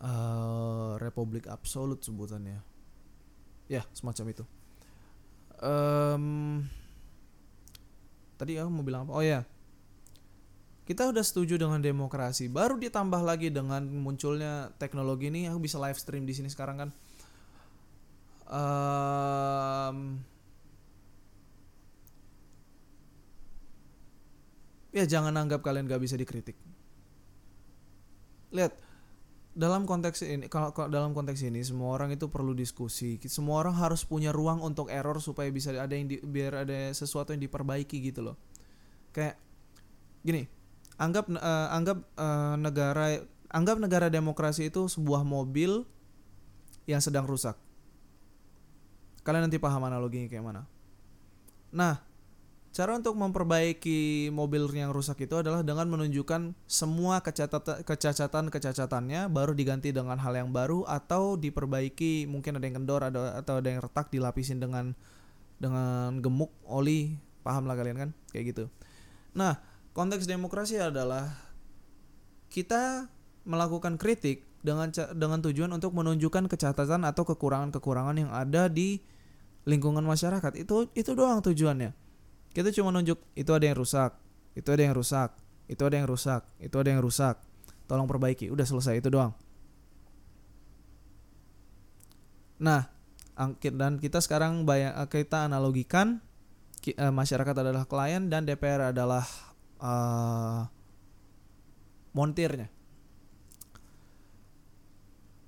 [0.00, 2.62] uh, Republik Absolut sebutannya.
[3.66, 4.44] Ya semacam itu.
[5.56, 6.62] Um,
[8.36, 9.12] tadi aku mau bilang apa?
[9.16, 9.48] Oh ya
[10.86, 15.98] kita udah setuju dengan demokrasi baru ditambah lagi dengan munculnya teknologi ini aku bisa live
[15.98, 16.90] stream di sini sekarang kan.
[18.46, 20.22] Um,
[24.94, 26.54] ya jangan anggap kalian gak bisa dikritik.
[28.54, 28.78] Lihat
[29.58, 33.18] dalam konteks ini kalau dalam konteks ini semua orang itu perlu diskusi.
[33.26, 37.34] Semua orang harus punya ruang untuk error supaya bisa ada yang di, biar ada sesuatu
[37.34, 38.38] yang diperbaiki gitu loh.
[39.10, 39.34] Kayak
[40.22, 40.55] gini
[40.96, 43.20] anggap uh, anggap uh, negara
[43.52, 45.84] anggap negara demokrasi itu sebuah mobil
[46.88, 47.56] yang sedang rusak.
[49.26, 50.62] Kalian nanti paham analoginya kayak mana.
[51.74, 51.98] Nah,
[52.76, 59.96] cara untuk memperbaiki mobil yang rusak itu adalah dengan menunjukkan semua kecacatan kecacatannya baru diganti
[59.96, 64.12] dengan hal yang baru atau diperbaiki mungkin ada yang kendor ada atau ada yang retak
[64.12, 64.92] dilapisin dengan
[65.56, 68.64] dengan gemuk oli paham lah kalian kan kayak gitu
[69.32, 69.56] nah
[69.96, 71.32] konteks demokrasi adalah
[72.52, 73.08] kita
[73.48, 79.00] melakukan kritik dengan dengan tujuan untuk menunjukkan kecatatan atau kekurangan-kekurangan yang ada di
[79.64, 80.52] lingkungan masyarakat.
[80.60, 81.96] Itu itu doang tujuannya.
[82.52, 84.12] Kita cuma nunjuk itu ada yang rusak,
[84.52, 85.32] itu ada yang rusak,
[85.64, 87.36] itu ada yang rusak, itu ada yang rusak.
[87.88, 88.52] Tolong perbaiki.
[88.52, 89.32] Udah selesai itu doang.
[92.56, 92.88] Nah,
[93.60, 96.24] dan kita sekarang bayang, kita analogikan
[96.84, 99.45] eh, masyarakat adalah klien dan DPR adalah
[99.80, 100.66] uh,
[102.16, 102.68] montirnya.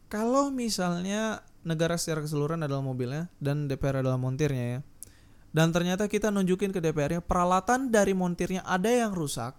[0.09, 4.81] Kalau misalnya negara secara keseluruhan adalah mobilnya dan DPR adalah montirnya ya.
[5.53, 9.57] Dan ternyata kita nunjukin ke DPR-nya peralatan dari montirnya ada yang rusak.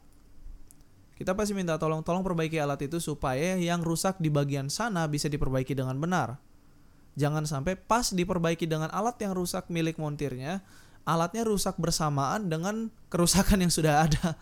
[1.18, 5.28] Kita pasti minta tolong tolong perbaiki alat itu supaya yang rusak di bagian sana bisa
[5.28, 6.40] diperbaiki dengan benar.
[7.20, 10.64] Jangan sampai pas diperbaiki dengan alat yang rusak milik montirnya,
[11.04, 14.40] alatnya rusak bersamaan dengan kerusakan yang sudah ada.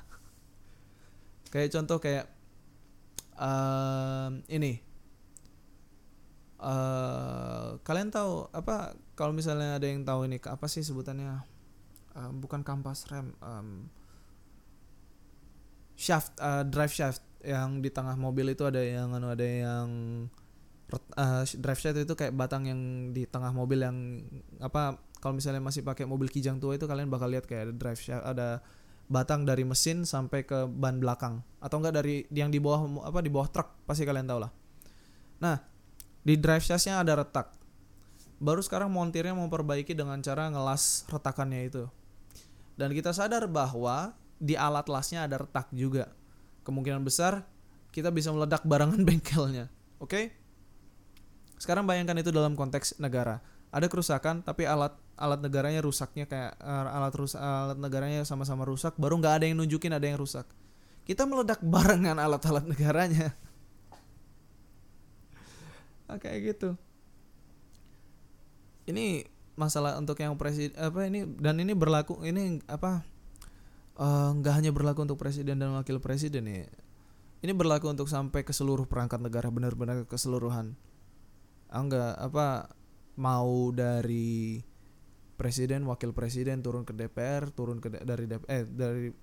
[1.57, 2.29] Kayak contoh kayak
[3.41, 4.85] uh, ini.
[6.57, 11.41] Uh, kalian tahu apa kalau misalnya ada yang tahu ini apa sih sebutannya?
[12.13, 13.89] Uh, bukan kampas rem, um,
[15.97, 19.89] shaft, uh, drive shaft yang di tengah mobil itu ada yang anu ada yang
[21.17, 22.81] uh, drive shaft itu kayak batang yang
[23.13, 24.21] di tengah mobil yang
[24.61, 28.01] apa kalau misalnya masih pakai mobil kijang tua itu kalian bakal lihat kayak ada drive
[28.01, 28.61] shaft ada
[29.07, 33.31] batang dari mesin sampai ke ban belakang atau enggak dari yang di bawah apa di
[33.31, 34.51] bawah truk pasti kalian tahu lah.
[35.39, 35.57] Nah,
[36.27, 37.55] di drive shaftnya ada retak.
[38.37, 41.83] Baru sekarang montirnya memperbaiki dengan cara ngelas retakannya itu.
[42.77, 46.13] Dan kita sadar bahwa di alat lasnya ada retak juga.
[46.61, 47.47] Kemungkinan besar
[47.89, 49.71] kita bisa meledak barangan bengkelnya.
[49.97, 50.11] Oke?
[50.11, 50.25] Okay?
[51.57, 53.41] Sekarang bayangkan itu dalam konteks negara.
[53.67, 58.95] Ada kerusakan tapi alat alat negaranya rusaknya kayak uh, alat rusak alat negaranya sama-sama rusak,
[58.95, 60.47] baru nggak ada yang nunjukin ada yang rusak.
[61.03, 63.35] Kita meledak barengan alat-alat negaranya.
[66.07, 66.79] nah, kayak gitu.
[68.87, 69.27] Ini
[69.57, 73.01] masalah untuk yang presiden apa ini dan ini berlaku ini apa
[73.97, 76.69] eh, nggak uh, hanya berlaku untuk presiden dan wakil presiden ya
[77.41, 80.77] ini berlaku untuk sampai ke seluruh perangkat negara benar-benar keseluruhan
[81.73, 82.45] enggak ah, apa
[83.17, 84.61] mau dari
[85.37, 89.13] presiden wakil presiden turun ke DPR turun ke dari eh dari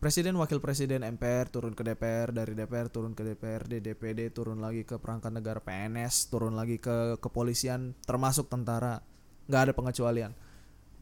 [0.00, 4.84] presiden wakil presiden MPR turun ke DPR dari DPR turun ke DPRD DPD turun lagi
[4.84, 9.00] ke perangkat negara PNS turun lagi ke kepolisian termasuk tentara.
[9.48, 10.32] Nggak ada pengecualian.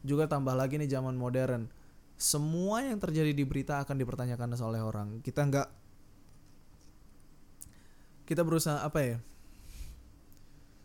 [0.03, 1.71] Juga tambah lagi nih zaman modern.
[2.19, 5.19] Semua yang terjadi di berita akan dipertanyakan oleh orang.
[5.23, 5.67] Kita nggak
[8.23, 9.17] kita berusaha apa ya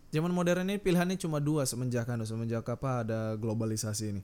[0.09, 4.23] zaman modern ini pilihannya cuma dua semenjak kan semenjak apa ada globalisasi ini.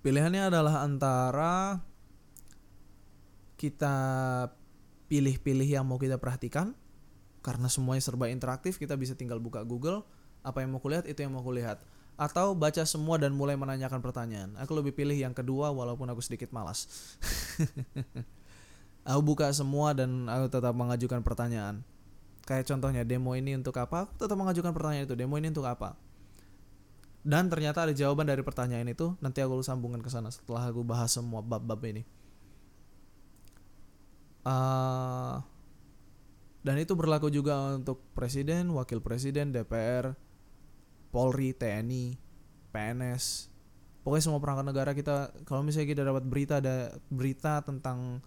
[0.00, 1.84] Pilihannya adalah antara
[3.60, 3.96] kita
[5.12, 6.72] pilih-pilih yang mau kita perhatikan
[7.44, 10.08] karena semuanya serba interaktif kita bisa tinggal buka Google
[10.40, 11.84] apa yang mau kulihat itu yang mau kulihat.
[12.16, 14.52] Atau baca semua dan mulai menanyakan pertanyaan.
[14.60, 16.84] Aku lebih pilih yang kedua walaupun aku sedikit malas.
[19.08, 21.80] Aku buka semua dan aku tetap mengajukan pertanyaan
[22.50, 24.10] kayak contohnya demo ini untuk apa?
[24.10, 25.94] Aku tetap mengajukan pertanyaan itu demo ini untuk apa?
[27.22, 31.14] Dan ternyata ada jawaban dari pertanyaan itu nanti aku sambungkan ke sana setelah aku bahas
[31.14, 32.02] semua bab-bab ini.
[34.42, 35.38] Uh,
[36.66, 40.16] dan itu berlaku juga untuk presiden wakil presiden DPR
[41.12, 42.16] Polri TNI
[42.72, 43.52] PNS
[44.00, 48.24] pokoknya semua perangkat negara kita kalau misalnya kita dapat berita ada berita tentang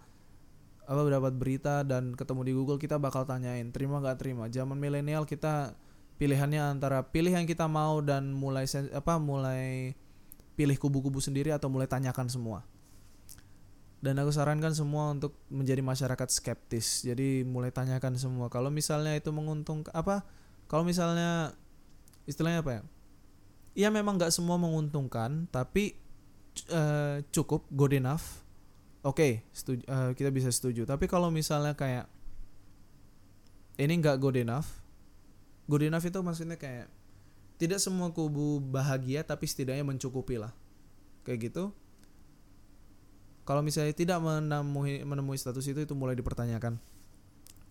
[0.84, 4.44] apa dapat berita dan ketemu di Google kita bakal tanyain terima nggak terima?
[4.52, 5.72] Zaman milenial kita
[6.20, 9.96] pilihannya antara pilih yang kita mau dan mulai apa mulai
[10.54, 12.62] pilih kubu-kubu sendiri atau mulai tanyakan semua.
[14.04, 17.08] Dan aku sarankan semua untuk menjadi masyarakat skeptis.
[17.08, 18.52] Jadi mulai tanyakan semua.
[18.52, 20.28] Kalau misalnya itu menguntung apa
[20.68, 21.56] kalau misalnya
[22.28, 22.82] istilahnya apa ya?
[23.74, 25.96] Ya memang nggak semua menguntungkan tapi
[26.70, 28.43] uh, cukup good enough
[29.04, 29.32] oke okay,
[29.68, 30.88] uh, eh, kita bisa setuju.
[30.88, 32.08] Tapi kalau misalnya kayak
[33.78, 34.82] ini nggak good enough.
[35.68, 36.88] Good enough itu maksudnya kayak
[37.56, 40.50] tidak semua kubu bahagia tapi setidaknya mencukupi lah.
[41.22, 41.70] Kayak gitu.
[43.44, 46.80] Kalau misalnya tidak menemui menemui status itu itu mulai dipertanyakan.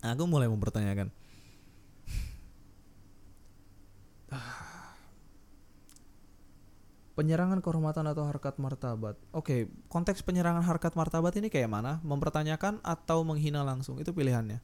[0.04, 1.08] Aku mulai mempertanyakan
[7.14, 9.14] penyerangan kehormatan atau harkat martabat.
[9.30, 12.02] Oke, konteks penyerangan harkat martabat ini kayak mana?
[12.02, 14.58] Mempertanyakan atau menghina langsung itu pilihannya.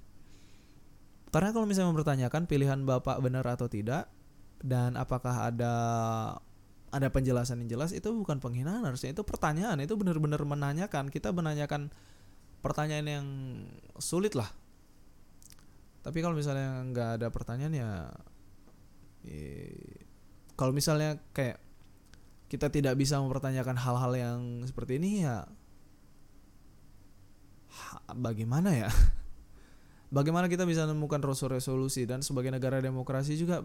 [1.30, 4.10] Karena kalau misalnya mempertanyakan pilihan bapak benar atau tidak
[4.60, 5.74] dan apakah ada
[6.90, 11.94] ada penjelasan yang jelas itu bukan penghinaan harusnya itu pertanyaan itu benar-benar menanyakan kita menanyakan
[12.60, 13.26] pertanyaan yang
[14.02, 14.50] sulit lah
[16.02, 17.90] tapi kalau misalnya nggak ada pertanyaan ya
[19.22, 20.02] eh,
[20.58, 21.62] kalau misalnya kayak
[22.50, 25.46] kita tidak bisa mempertanyakan hal-hal yang seperti ini ya
[28.10, 28.90] bagaimana ya?
[30.10, 32.02] Bagaimana kita bisa menemukan resolusi?
[32.02, 33.62] Dan sebagai negara demokrasi juga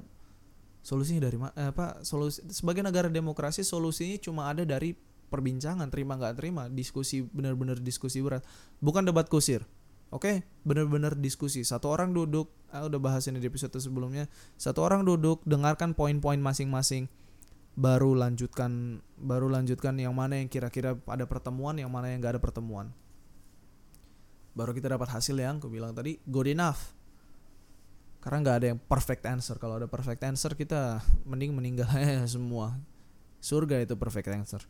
[0.86, 4.94] solusinya dari eh, apa solusi sebagai negara demokrasi solusinya cuma ada dari
[5.34, 8.46] perbincangan terima nggak terima diskusi benar-benar diskusi berat.
[8.78, 9.66] Bukan debat kusir
[10.14, 10.22] oke?
[10.22, 10.36] Okay?
[10.62, 11.66] benar-benar diskusi.
[11.66, 14.30] Satu orang duduk ah, udah bahas ini di episode sebelumnya.
[14.62, 17.10] Satu orang duduk dengarkan poin-poin masing-masing
[17.76, 22.44] baru lanjutkan baru lanjutkan yang mana yang kira-kira ada pertemuan yang mana yang nggak ada
[22.44, 22.92] pertemuan.
[24.56, 26.96] Baru kita dapat hasil yang aku bilang tadi good enough.
[28.24, 29.60] Karena nggak ada yang perfect answer.
[29.60, 31.92] Kalau ada perfect answer kita mending meninggal
[32.32, 32.80] semua.
[33.44, 34.64] Surga itu perfect answer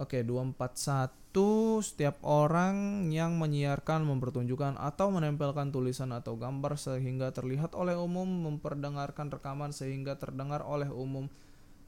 [0.00, 7.96] Oke, 241 setiap orang yang menyiarkan, mempertunjukkan atau menempelkan tulisan atau gambar sehingga terlihat oleh
[7.96, 11.28] umum, memperdengarkan rekaman sehingga terdengar oleh umum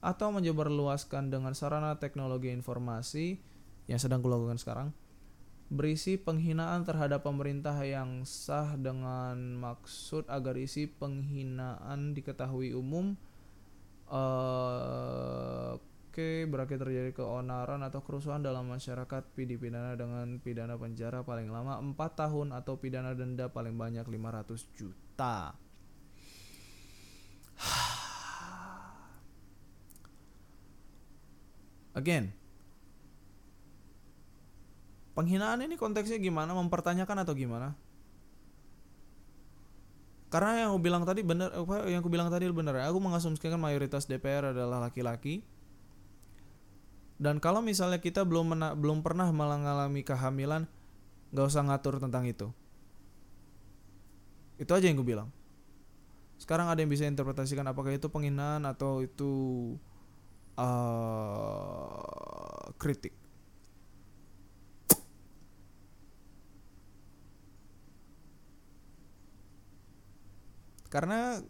[0.04, 3.40] atau menyebarluaskan dengan sarana teknologi informasi
[3.88, 4.92] yang sedang kulakukan sekarang
[5.72, 13.16] berisi penghinaan terhadap pemerintah yang sah dengan maksud agar isi penghinaan diketahui umum
[14.12, 15.80] uh,
[16.14, 21.98] Oke, berakhir terjadi keonaran atau kerusuhan dalam masyarakat pidana dengan pidana penjara paling lama 4
[21.98, 25.58] tahun atau pidana denda paling banyak 500 juta.
[31.98, 32.30] Again,
[35.18, 36.54] penghinaan ini konteksnya gimana?
[36.54, 37.74] Mempertanyakan atau gimana?
[40.30, 41.50] Karena yang aku bilang tadi benar
[41.90, 45.42] yang aku bilang tadi benar aku mengasumsikan mayoritas DPR adalah laki-laki
[47.14, 50.66] dan kalau misalnya kita belum mena, belum pernah mengalami kehamilan
[51.30, 52.50] nggak usah ngatur tentang itu.
[54.58, 55.30] Itu aja yang gue bilang.
[56.38, 59.32] Sekarang ada yang bisa interpretasikan apakah itu penghinaan atau itu
[60.58, 61.94] uh,
[62.78, 63.14] kritik.
[70.90, 71.42] Karena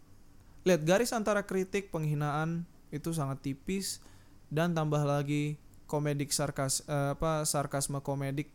[0.65, 4.01] lihat garis antara kritik penghinaan itu sangat tipis
[4.49, 8.49] dan tambah lagi komedik sarkas uh, apa sarkasme komedik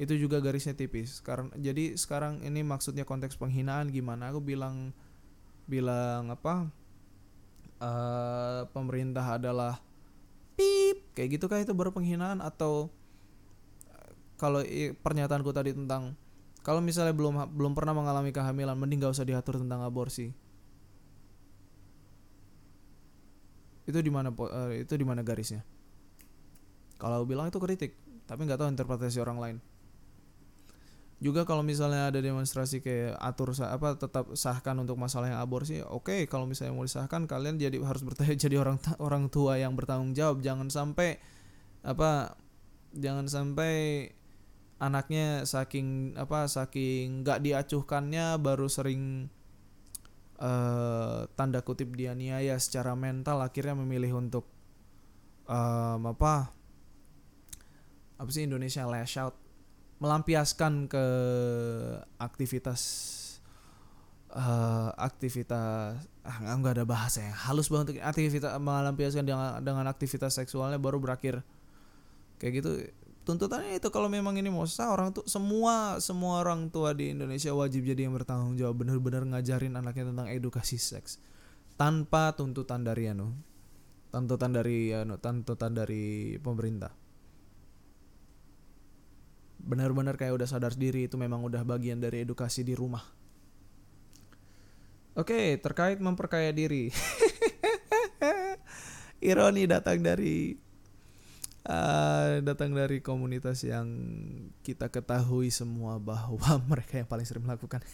[0.00, 1.20] itu juga garisnya tipis.
[1.20, 4.32] Karena jadi sekarang ini maksudnya konteks penghinaan gimana?
[4.32, 4.96] Aku bilang
[5.68, 6.72] bilang apa
[7.84, 9.78] uh, pemerintah adalah
[10.56, 12.40] pip kayak gitu kah itu baru penghinaan?
[12.40, 12.88] Atau
[13.92, 14.64] uh, kalau
[15.04, 16.16] pernyataanku tadi tentang
[16.60, 20.32] kalau misalnya belum belum pernah mengalami kehamilan, mending gak usah diatur tentang aborsi.
[23.90, 25.66] Itu di mana uh, itu di mana garisnya?
[26.96, 27.98] Kalau bilang itu kritik,
[28.30, 29.56] tapi nggak tahu interpretasi orang lain.
[31.20, 36.08] Juga kalau misalnya ada demonstrasi kayak atur apa tetap sahkan untuk masalah yang aborsi, oke
[36.08, 40.16] okay, kalau misalnya mau disahkan kalian jadi harus bertanya jadi orang orang tua yang bertanggung
[40.16, 41.20] jawab, jangan sampai
[41.84, 42.40] apa
[42.96, 44.08] jangan sampai
[44.80, 49.28] anaknya saking apa saking nggak diacuhkannya baru sering
[50.40, 54.48] uh, tanda kutip dianiaya secara mental akhirnya memilih untuk
[55.46, 56.50] um, apa
[58.20, 59.36] apa sih Indonesia lash out.
[60.00, 61.04] Melampiaskan ke
[62.16, 62.80] aktivitas
[64.32, 70.80] uh, aktivitas ah nggak ada bahasa yang halus banget aktivitas melampiaskan dengan dengan aktivitas seksualnya
[70.80, 71.44] baru berakhir.
[72.40, 72.70] Kayak gitu
[73.24, 77.52] tuntutannya itu kalau memang ini mau sah orang tuh semua semua orang tua di Indonesia
[77.52, 81.20] wajib jadi yang bertanggung jawab benar-benar ngajarin anaknya tentang edukasi seks.
[81.76, 83.32] Tanpa tuntutan dari anu
[84.10, 86.92] tuntutan dari anu tuntutan dari pemerintah.
[89.60, 93.04] Benar-benar kayak udah sadar diri itu memang udah bagian dari edukasi di rumah.
[95.20, 96.88] Oke, terkait memperkaya diri.
[99.20, 100.56] Ironi datang dari
[101.66, 103.88] uh, datang dari komunitas yang
[104.64, 107.82] kita ketahui semua bahwa mereka yang paling sering melakukan.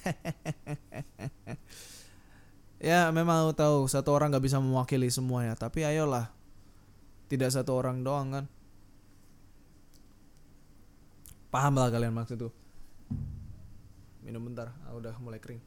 [2.76, 6.28] Ya memang tahu satu orang nggak bisa mewakili semuanya tapi ayolah.
[7.24, 8.44] Tidak satu orang doang kan?
[11.48, 12.52] Paham lah kalian maksud tuh
[14.20, 15.64] minum bentar ah, udah mulai kering.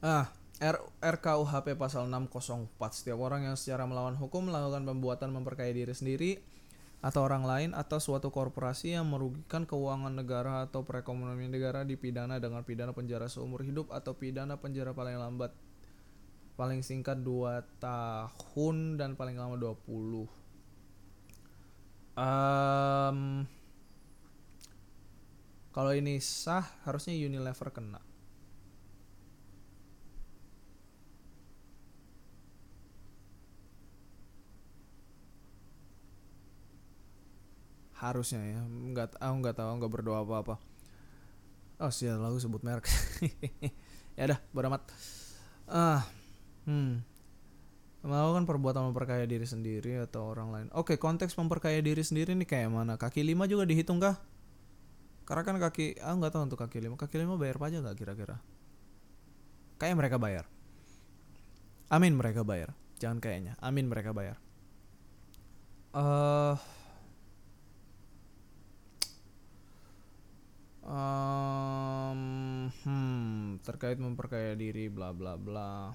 [0.00, 5.96] Ah R RKUHP pasal 604 setiap orang yang secara melawan hukum melakukan pembuatan memperkaya diri
[5.96, 6.44] sendiri
[7.00, 12.60] atau orang lain atau suatu korporasi yang merugikan keuangan negara atau perekonomian negara dipidana dengan
[12.60, 15.56] pidana penjara seumur hidup atau pidana penjara paling lambat
[16.60, 20.28] paling singkat 2 tahun dan paling lama 20
[22.20, 23.48] um,
[25.70, 28.02] Kalau ini sah harusnya Unilever kena.
[38.00, 40.54] Harusnya ya, nggak aku nggak tahu nggak berdoa apa apa.
[41.80, 42.88] Oh sih lalu sebut merek.
[44.18, 44.84] ya dah, beramat.
[45.68, 46.08] Ah,
[46.64, 47.04] hmm.
[48.00, 50.66] Melakukan perbuatan memperkaya diri sendiri atau orang lain.
[50.72, 52.96] Oke, konteks memperkaya diri sendiri nih kayak mana?
[52.96, 54.16] Kaki lima juga dihitung kah?
[55.28, 56.96] Karena kan kaki, ah nggak tahu untuk kaki lima.
[56.96, 58.40] Kaki lima bayar pajak nggak kira-kira?
[59.76, 60.44] Kayak mereka bayar.
[61.92, 62.72] Amin mereka bayar.
[62.96, 63.56] Jangan kayaknya.
[63.60, 64.40] Amin mereka bayar.
[65.92, 66.56] Eh uh,
[70.90, 72.20] um,
[72.82, 75.94] hmm, terkait memperkaya diri bla bla bla.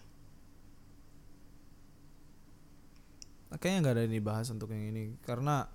[3.56, 5.70] kayaknya nggak ada yang dibahas untuk yang ini karena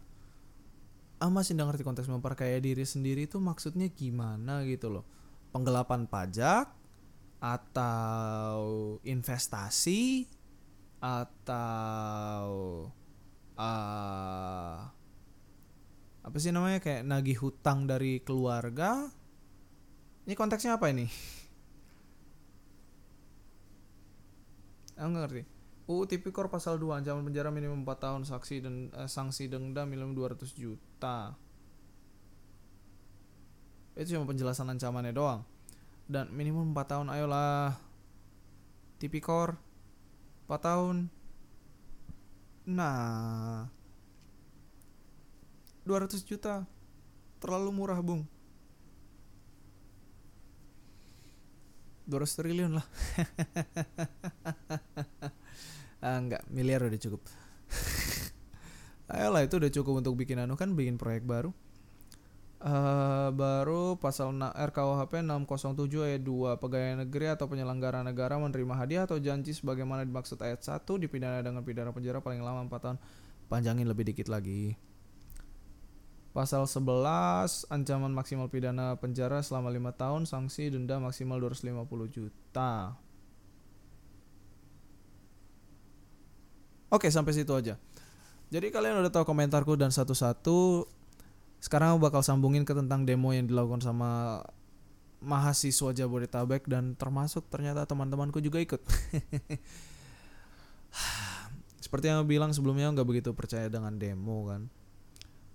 [1.21, 5.05] ah masih nggak ngerti konteks memperkaya diri sendiri itu maksudnya gimana gitu loh
[5.53, 6.73] penggelapan pajak
[7.41, 10.29] atau investasi
[11.01, 12.45] atau
[13.57, 14.77] uh,
[16.31, 19.11] apa sih namanya kayak nagih hutang dari keluarga
[20.31, 21.11] ini konteksnya apa ini
[24.95, 25.43] aku nggak ngerti
[25.91, 30.15] UU Tipikor pasal 2 ancaman penjara minimum 4 tahun saksi dan eh, sanksi denda minimum
[30.15, 31.35] 200 juta.
[33.99, 35.43] Itu cuma penjelasan ancamannya doang.
[36.07, 37.75] Dan minimum 4 tahun ayolah.
[39.03, 39.59] Tipikor
[40.47, 40.97] 4 tahun.
[42.71, 43.80] Nah.
[45.91, 46.63] 200 juta.
[47.43, 48.23] Terlalu murah, Bung.
[52.07, 52.87] 200 triliun lah.
[56.05, 57.23] ah, enggak miliar udah cukup
[59.15, 61.53] ayolah itu udah cukup untuk bikin anu kan bikin proyek baru
[62.61, 69.17] Uh, baru pasal RKUHP 607 ayat 2 pegawai negeri atau penyelenggara negara menerima hadiah atau
[69.17, 72.97] janji sebagaimana dimaksud ayat 1 dipidana dengan pidana penjara paling lama 4 tahun
[73.49, 74.77] panjangin lebih dikit lagi
[76.31, 82.95] Pasal 11 ancaman maksimal pidana penjara selama 5 tahun sanksi denda maksimal 250 juta
[86.91, 87.79] Oke, sampai situ aja.
[88.51, 90.91] Jadi kalian udah tahu komentarku dan satu-satu
[91.63, 94.43] sekarang aku bakal sambungin ke tentang demo yang dilakukan sama
[95.23, 98.81] mahasiswa Jabodetabek dan termasuk ternyata teman-temanku juga ikut.
[101.85, 104.67] Seperti yang aku bilang sebelumnya nggak begitu percaya dengan demo kan.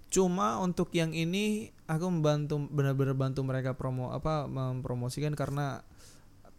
[0.10, 5.84] Cuma untuk yang ini aku membantu benar-benar bantu mereka promo apa mempromosikan karena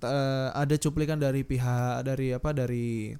[0.02, 3.16] uh, ada cuplikan dari pihak dari apa dari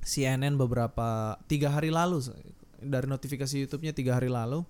[0.00, 2.24] CNN beberapa tiga hari lalu
[2.80, 4.64] dari notifikasi YouTube-nya tiga hari lalu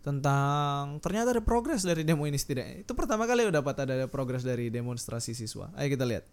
[0.00, 2.88] tentang ternyata ada progres dari demo ini setidaknya.
[2.88, 5.68] Itu pertama kali udah dapat ada progres dari demonstrasi siswa.
[5.76, 6.24] Ayo kita lihat.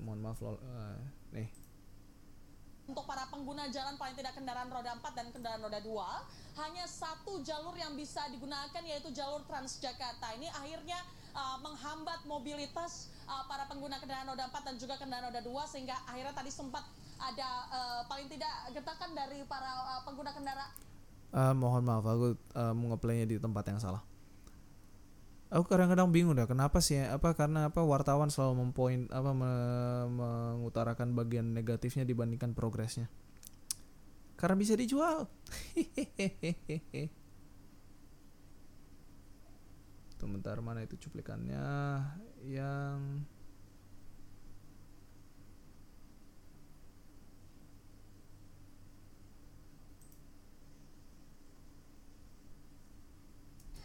[0.00, 0.96] Mohon maaf lol uh,
[1.36, 1.59] nih
[2.90, 7.38] untuk para pengguna jalan paling tidak kendaraan roda 4 dan kendaraan roda 2 hanya satu
[7.46, 10.98] jalur yang bisa digunakan yaitu jalur Transjakarta ini akhirnya
[11.30, 15.94] uh, menghambat mobilitas uh, para pengguna kendaraan roda 4 dan juga kendaraan roda 2 sehingga
[16.10, 16.82] akhirnya tadi sempat
[17.22, 20.72] ada uh, paling tidak getakan dari para uh, pengguna kendaraan.
[21.30, 24.02] Uh, mohon maaf aku uh, mau ngeplaynya di tempat yang salah.
[25.50, 29.50] Aku kadang-kadang bingung dah kenapa sih apa karena apa wartawan selalu mempoint apa me,
[30.06, 33.10] mengutarakan bagian negatifnya dibandingkan progresnya.
[34.38, 35.26] Karena bisa dijual.
[40.22, 41.66] Sebentar mana itu cuplikannya
[42.46, 43.26] yang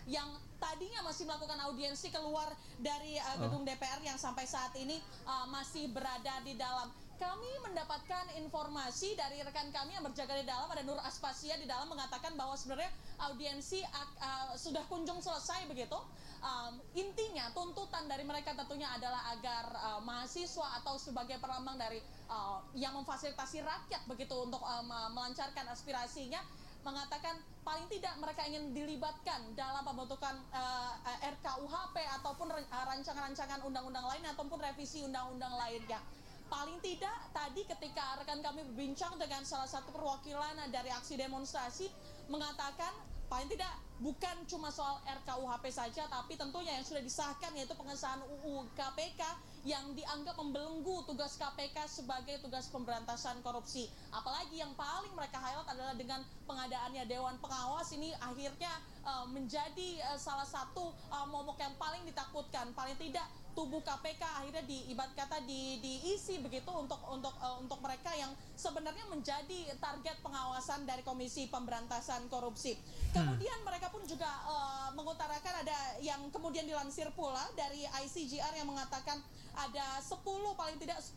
[0.06, 2.50] yang tadinya masih melakukan audiensi keluar
[2.82, 3.68] dari uh, gedung oh.
[3.70, 4.98] DPR yang sampai saat ini
[5.30, 6.90] uh, masih berada di dalam.
[7.16, 11.88] Kami mendapatkan informasi dari rekan kami yang berjaga di dalam ada Nur Aspasia di dalam
[11.88, 12.92] mengatakan bahwa sebenarnya
[13.24, 15.96] audiensi uh, sudah kunjung selesai begitu
[16.44, 22.60] um, intinya tuntutan dari mereka tentunya adalah agar uh, mahasiswa atau sebagai perlambang dari uh,
[22.78, 26.44] yang memfasilitasi rakyat begitu untuk um, melancarkan aspirasinya
[26.86, 30.94] mengatakan paling tidak mereka ingin dilibatkan dalam pembentukan uh,
[31.26, 35.98] RKUHP ataupun rancangan-rancangan undang-undang lain ataupun revisi undang-undang lainnya.
[36.46, 41.90] Paling tidak tadi ketika rekan kami berbincang dengan salah satu perwakilan dari aksi demonstrasi
[42.30, 42.94] mengatakan
[43.26, 43.74] paling tidak
[44.04, 49.22] bukan cuma soal RKUHP saja tapi tentunya yang sudah disahkan yaitu pengesahan UU KPK
[49.66, 53.90] yang dianggap membelenggu tugas KPK sebagai tugas pemberantasan korupsi.
[54.14, 58.70] Apalagi yang paling mereka highlight adalah dengan pengadaannya Dewan Pengawas ini akhirnya
[59.02, 62.78] uh, menjadi uh, salah satu uh, momok yang paling ditakutkan.
[62.78, 63.26] Paling tidak
[63.56, 69.08] tubuh KPK akhirnya diibat kata di, diisi begitu untuk untuk uh, untuk mereka yang sebenarnya
[69.08, 72.76] menjadi target pengawasan dari Komisi Pemberantasan Korupsi.
[73.16, 79.24] Kemudian mereka pun juga uh, mengutarakan ada yang kemudian dilansir pula dari ICGR yang mengatakan
[79.56, 80.20] ada 10
[80.60, 81.16] paling tidak 10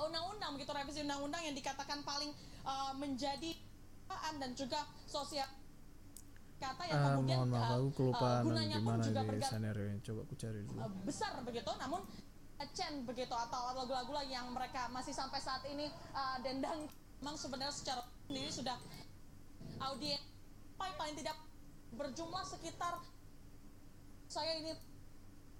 [0.00, 2.32] undang-undang begitu revisi undang-undang yang dikatakan paling
[2.64, 3.52] uh, menjadi
[4.40, 5.46] dan juga sosial
[6.60, 9.98] kata yang Ah, kemudian mohon maaf uh, aku kelupaan uh, gunanya pun juga scenario ini.
[10.00, 10.78] Coba aku cari dulu.
[10.78, 12.00] uh, besar begitu namun
[12.54, 16.84] uh, Chen begitu atau lagu-lagu yang mereka masih sampai saat ini uh, dendang
[17.18, 18.76] memang sebenarnya secara sendiri sudah
[19.80, 20.20] audiens
[20.76, 21.36] paling tidak
[21.90, 23.00] berjumlah sekitar
[24.26, 24.72] saya ini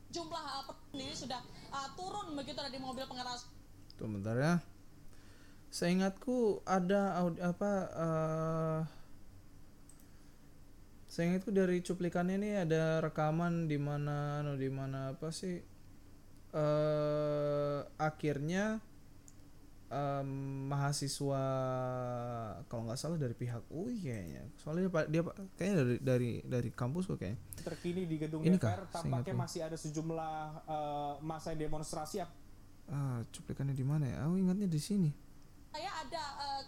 [0.08, 1.40] jumlah uh, sendiri sudah
[1.70, 3.48] uh, turun begitu dari mobil pengeras
[3.94, 4.54] Tuh bentar ya.
[5.70, 7.70] Seingatku ada aud- apa
[11.10, 15.58] eh Seingatku dari cuplikannya ini ada rekaman di mana anu, di mana apa sih
[16.50, 18.78] eh akhirnya
[19.90, 20.30] em,
[20.70, 21.42] mahasiswa
[22.70, 24.42] kalau nggak salah dari pihak UI kayaknya.
[24.62, 25.22] Soalnya dia, dia
[25.58, 27.38] kayaknya dari dari dari kampus kok kayaknya.
[27.58, 30.34] terkini di gedung Ini DPR tampaknya masih ada sejumlah
[30.70, 32.22] eh, masa demonstrasi
[32.90, 34.16] Ah, cuplikannya di mana ya?
[34.26, 35.10] Aku ingatnya di sini.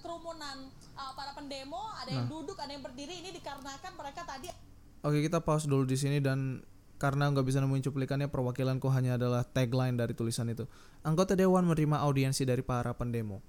[0.02, 2.32] Kerumunan uh, para pendemo, ada yang Nah.
[2.34, 3.22] duduk, ada yang berdiri.
[3.22, 4.50] Ini dikarenakan mereka tadi
[5.02, 6.62] Oke kita pause dulu di sini dan
[6.98, 10.70] karena nggak bisa nemuin cuplikannya perwakilanku hanya adalah tagline dari tulisan itu.
[11.02, 13.42] Anggota dewan menerima audiensi dari para pendemo.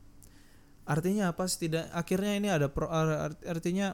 [0.89, 1.45] Artinya apa?
[1.45, 3.93] Tidak akhirnya ini ada pro, ar- artinya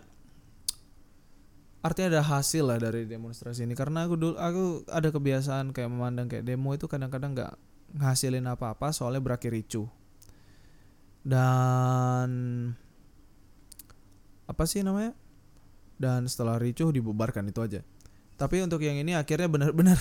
[1.80, 6.28] artinya ada hasil lah dari demonstrasi ini karena aku dulu aku ada kebiasaan kayak memandang
[6.28, 7.55] kayak demo itu kadang-kadang nggak
[7.95, 9.88] ngasilin apa-apa soalnya berakhir ricuh
[11.24, 12.30] dan
[14.49, 15.13] apa sih namanya?
[15.99, 17.82] Dan setelah ricuh dibubarkan itu aja.
[18.39, 19.99] Tapi untuk yang ini akhirnya benar-benar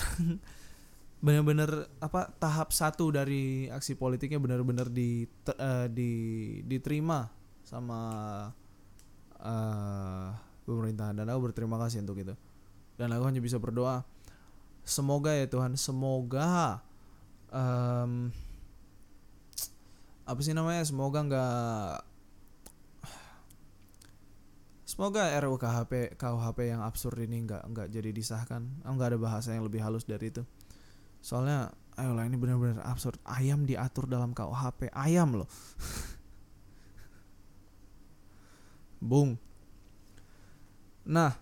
[1.25, 6.11] benar-benar apa tahap satu dari aksi politiknya benar-benar di, eh, di
[6.63, 7.27] diterima
[7.67, 7.99] sama
[9.43, 10.27] eh,
[10.63, 11.19] pemerintahan.
[11.19, 12.33] Dan aku berterima kasih untuk itu.
[12.95, 14.07] Dan aku hanya bisa berdoa
[14.89, 16.81] semoga ya Tuhan semoga
[17.53, 18.33] em,
[20.29, 21.93] apa sih namanya semoga nggak
[24.89, 28.65] Semoga RUU KHP KUHP yang absurd ini nggak nggak jadi disahkan.
[28.83, 30.41] Oh, nggak ada bahasa yang lebih halus dari itu.
[31.21, 33.21] Soalnya, ayolah ini benar-benar absurd.
[33.21, 34.89] Ayam diatur dalam KUHP.
[34.91, 35.47] Ayam loh.
[38.99, 39.39] Bung.
[41.05, 41.37] Nah,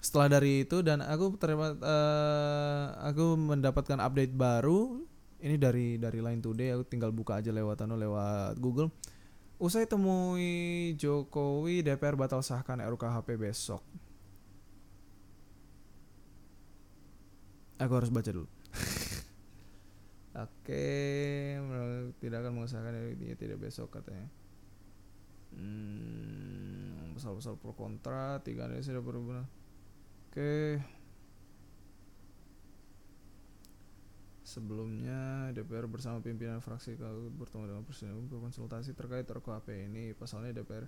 [0.00, 5.04] setelah dari itu dan aku terima eh, aku mendapatkan update baru.
[5.44, 6.72] Ini dari dari Line Today.
[6.72, 8.88] Aku tinggal buka aja lewat anu lewat Google.
[9.60, 13.84] Usai temui Jokowi, DPR batal sahkan RUKHP besok.
[17.76, 18.48] Aku harus baca dulu.
[20.48, 20.88] Oke,
[22.24, 24.26] tidak akan mengesahkan RUU tidak besok katanya.
[25.52, 29.44] Hmm, pasal-pasal pro kontra tiga ini sudah berubah.
[30.32, 30.80] Oke.
[34.54, 40.86] Sebelumnya DPR bersama pimpinan fraksi kalau bertemu dengan presiden berkonsultasi terkait RKUHP ini pasalnya DPR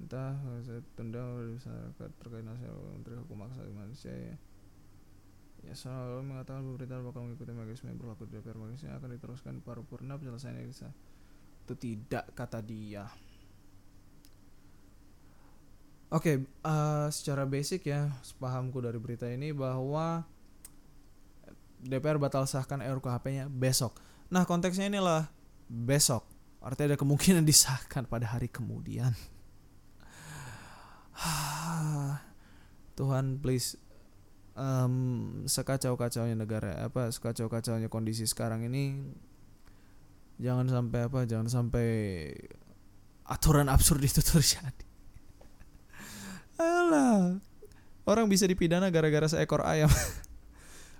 [0.00, 0.32] entah
[0.64, 4.36] saya tunda masyarakat terkait nasihat Menteri Hukum Hak Asasi Manusia ya.
[5.68, 10.16] Ya selalu mengatakan pemerintah bakal mengikuti mekanisme yang berlaku di DPR mekanisme akan diteruskan paripurna
[10.16, 10.88] penyelesaian bisa
[11.68, 13.04] itu tidak kata dia.
[16.08, 20.22] Oke, eh, secara basic ya, sepahamku dari berita ini bahwa
[21.86, 23.96] DPR batal sahkan RKUHP-nya besok.
[24.28, 25.30] Nah, konteksnya inilah
[25.70, 26.26] besok.
[26.58, 29.14] Artinya ada kemungkinan disahkan pada hari kemudian.
[32.98, 33.80] Tuhan please
[34.56, 34.94] em,
[35.48, 39.00] sekacau-kacaunya negara apa sekacau-kacaunya kondisi sekarang ini
[40.36, 41.88] jangan sampai apa jangan sampai
[43.24, 44.84] aturan absurd itu terjadi.
[46.56, 47.36] Ayolah.
[48.06, 49.90] Orang bisa dipidana gara-gara seekor ayam.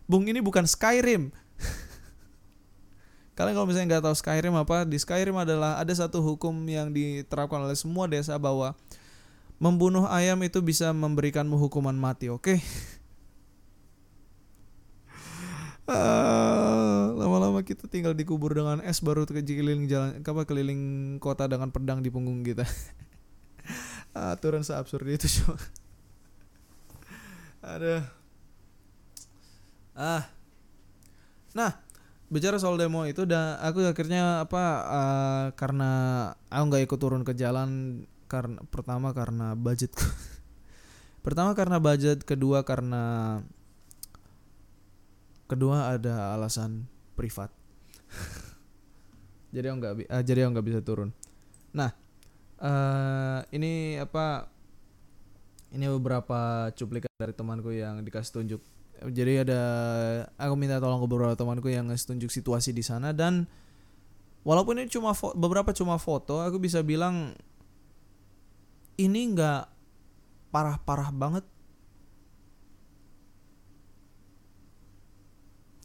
[0.06, 1.34] Bung ini bukan Skyrim.
[3.36, 7.62] Kalian kalau misalnya nggak tahu Skyrim apa, di Skyrim adalah ada satu hukum yang diterapkan
[7.66, 8.72] oleh semua desa bahwa
[9.58, 12.56] membunuh ayam itu bisa memberikanmu hukuman mati, oke?
[15.86, 20.82] Ah, lama-lama kita tinggal dikubur dengan es baru ke keliling jalan apa keliling
[21.22, 22.66] kota dengan pedang di punggung kita.
[24.34, 25.54] Aturan seabsurd itu cuma.
[27.62, 28.02] Ada.
[29.96, 30.28] Ah.
[31.56, 31.72] Nah,
[32.28, 35.90] bicara soal demo itu dan aku akhirnya apa eh, karena
[36.52, 40.04] aku nggak ikut turun ke jalan karena pertama karena budgetku
[41.26, 43.42] Pertama karena budget, kedua karena
[45.50, 46.86] kedua ada alasan
[47.18, 47.50] privat.
[49.54, 51.10] jadi aku nggak eh, jadi aku nggak bisa turun.
[51.74, 51.90] Nah,
[52.62, 54.46] eh ini apa?
[55.74, 58.62] Ini beberapa cuplikan dari temanku yang dikasih tunjuk.
[58.96, 59.60] Jadi ada
[60.40, 63.44] aku minta tolong ke beberapa temanku yang tunjuk situasi di sana dan
[64.40, 67.36] walaupun ini cuma beberapa cuma foto, aku bisa bilang
[68.96, 69.62] ini nggak
[70.48, 71.44] parah-parah banget.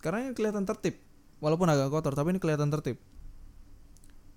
[0.02, 0.98] Karena ini kelihatan tertib,
[1.44, 2.98] walaupun agak kotor, tapi ini kelihatan tertib.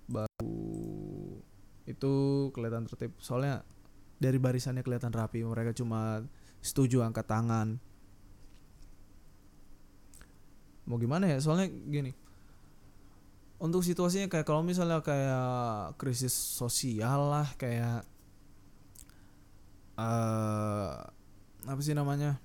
[0.05, 1.41] Baru
[1.89, 2.13] itu
[2.53, 3.65] kelihatan tertib, soalnya
[4.21, 5.41] dari barisannya kelihatan rapi.
[5.41, 6.21] Mereka cuma
[6.61, 7.81] setuju angkat tangan.
[10.85, 11.37] Mau gimana ya?
[11.41, 12.13] Soalnya gini.
[13.57, 18.05] Untuk situasinya kayak kalau misalnya kayak krisis sosial lah, kayak
[19.95, 20.93] eh
[21.65, 22.37] apa sih namanya?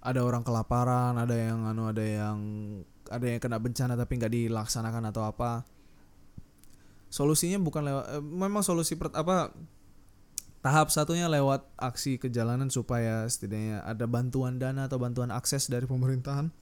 [0.00, 2.38] Ada orang kelaparan, ada yang anu, ada yang
[3.10, 5.64] ada yang kena bencana tapi nggak dilaksanakan atau apa.
[7.10, 9.50] Solusinya bukan lewat eh, memang solusi per, apa
[10.60, 16.52] tahap satunya lewat aksi kejalanan supaya setidaknya ada bantuan dana atau bantuan akses dari pemerintahan.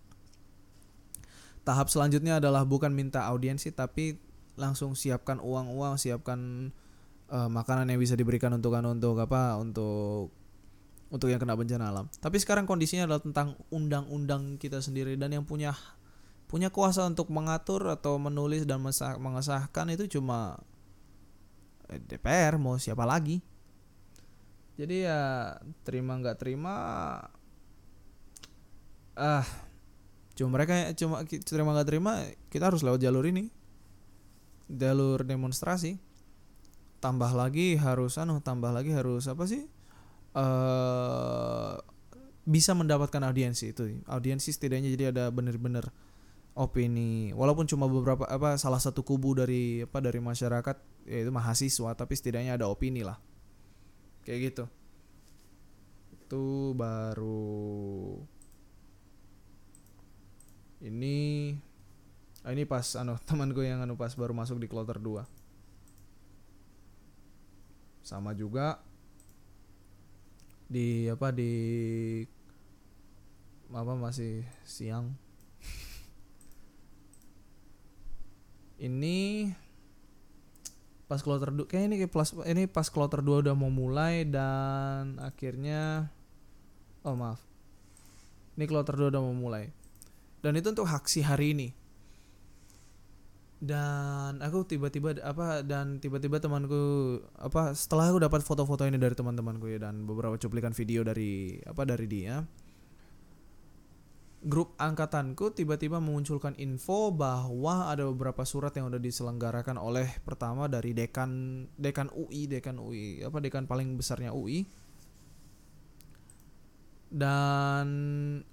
[1.69, 4.17] Tahap selanjutnya adalah bukan minta audiensi tapi
[4.57, 6.73] langsung siapkan uang-uang, siapkan
[7.29, 9.61] eh, makanan yang bisa diberikan untuk anu, untuk apa?
[9.61, 10.33] Untuk
[11.13, 12.09] untuk yang kena bencana alam.
[12.25, 15.77] Tapi sekarang kondisinya adalah tentang undang-undang kita sendiri dan yang punya
[16.49, 18.81] punya kuasa untuk mengatur atau menulis dan
[19.21, 20.57] mengesahkan itu cuma
[21.93, 23.45] eh, DPR mau siapa lagi?
[24.81, 25.53] Jadi ya
[25.85, 26.75] terima nggak terima
[29.19, 29.68] ah
[30.39, 33.51] cuma mereka cuma terima nggak terima kita harus lewat jalur ini.
[34.71, 35.99] Jalur demonstrasi.
[37.03, 39.67] Tambah lagi harus anu tambah lagi harus apa sih?
[40.39, 41.75] Eh
[42.49, 44.01] bisa mendapatkan audiensi itu.
[44.09, 45.93] Audiensi setidaknya jadi ada bener-bener
[46.57, 47.35] opini.
[47.37, 52.57] Walaupun cuma beberapa apa salah satu kubu dari apa dari masyarakat yaitu mahasiswa tapi setidaknya
[52.57, 53.21] ada opini lah.
[54.25, 54.65] Kayak gitu.
[56.17, 58.17] Itu baru
[60.85, 61.57] ini
[62.47, 65.27] ah, ini pas anu teman gue yang anu pas baru masuk di kloter 2
[68.09, 68.81] sama juga
[70.69, 71.53] di apa di
[73.69, 75.13] apa masih siang.
[78.89, 79.49] Ini
[81.09, 85.17] pas kloter du kayak ini kayak plus ini pas kloter 2 udah mau mulai dan
[85.21, 86.13] akhirnya
[87.05, 87.41] oh maaf.
[88.61, 89.73] Ini kloter 2 udah mau mulai
[90.43, 91.69] dan itu untuk aksi hari ini.
[93.59, 99.67] Dan aku tiba-tiba apa dan tiba-tiba temanku apa setelah aku dapat foto-foto ini dari teman-temanku
[99.67, 102.47] ya dan beberapa cuplikan video dari apa dari dia
[104.39, 110.95] grup angkatanku tiba-tiba memunculkan info bahwa ada beberapa surat yang udah diselenggarakan oleh pertama dari
[110.95, 114.63] dekan dekan UI dekan UI apa dekan paling besarnya UI
[117.09, 117.87] dan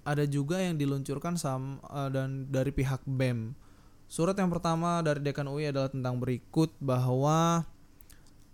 [0.02, 3.52] ada juga yang diluncurkan sam eh, dan dari pihak BEM
[4.06, 7.68] surat yang pertama dari dekan UI adalah tentang berikut bahwa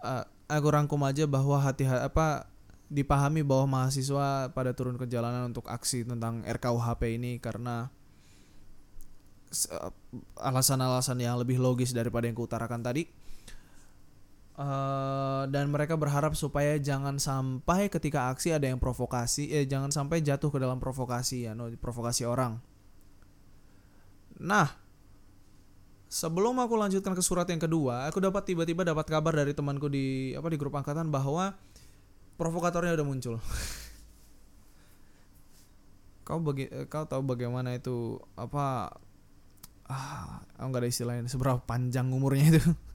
[0.03, 2.51] eh, aku rangkum aja bahwa hati apa
[2.93, 7.89] dipahami bahwa mahasiswa pada turun ke jalanan untuk aksi tentang RKUHP ini karena
[9.49, 9.73] se-
[10.37, 13.09] alasan-alasan yang lebih logis daripada yang kuutarakan tadi.
[14.53, 20.21] Eh, dan mereka berharap supaya jangan sampai ketika aksi ada yang provokasi, eh jangan sampai
[20.21, 22.61] jatuh ke dalam provokasi ya, no, provokasi orang.
[24.45, 24.69] Nah,
[26.13, 30.37] sebelum aku lanjutkan ke surat yang kedua, aku dapat tiba-tiba dapat kabar dari temanku di
[30.37, 31.57] apa di grup angkatan bahwa
[32.37, 33.41] provokatornya udah muncul.
[36.29, 38.95] kau bagi eh, kau tahu bagaimana itu apa
[39.91, 42.65] ah nggak ada istilahnya seberapa panjang umurnya itu.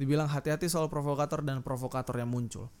[0.00, 2.72] Dibilang hati-hati soal provokator dan provokator yang muncul.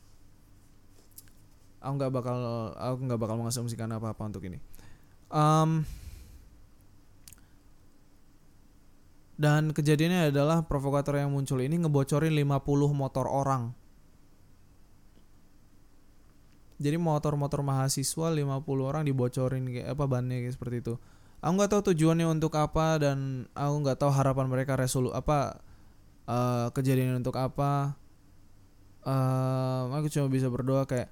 [1.84, 2.38] Aku nggak bakal
[2.72, 4.56] aku nggak bakal mengasumsikan apa-apa untuk ini.
[5.28, 5.84] Em,
[9.40, 13.72] dan kejadiannya adalah provokator yang muncul ini ngebocorin 50 motor orang.
[16.80, 20.94] Jadi motor-motor mahasiswa 50 orang dibocorin kayak apa bannya kayak seperti itu.
[21.40, 25.60] Aku nggak tahu tujuannya untuk apa dan aku nggak tahu harapan mereka resolu apa
[26.30, 27.98] eh, kejadian untuk apa.
[29.02, 31.10] Eh, aku cuma bisa berdoa kayak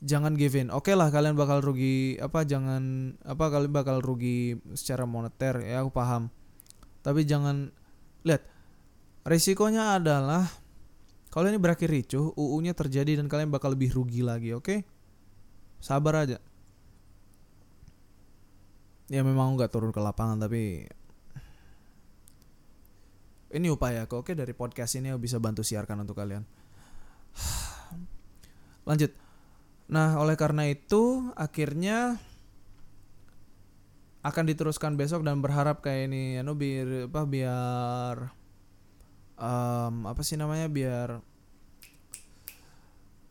[0.00, 0.72] jangan give in.
[0.72, 5.90] Oke lah kalian bakal rugi apa jangan apa kalian bakal rugi secara moneter ya aku
[5.92, 6.32] paham.
[7.04, 7.72] Tapi jangan
[8.24, 8.44] lihat
[9.24, 10.44] risikonya adalah
[11.30, 14.82] Kalau ini berakhir ricuh, UU-nya terjadi dan kalian bakal lebih rugi lagi, oke?
[15.78, 16.42] Sabar aja.
[19.06, 20.90] Ya memang nggak turun ke lapangan tapi
[23.50, 26.46] ini upaya kok oke dari podcast ini bisa bantu siarkan untuk kalian.
[28.88, 29.10] Lanjut.
[29.90, 32.22] Nah, oleh karena itu akhirnya
[34.20, 38.16] akan diteruskan besok dan berharap kayak ini anu biar apa biar
[39.40, 41.24] um, apa sih namanya biar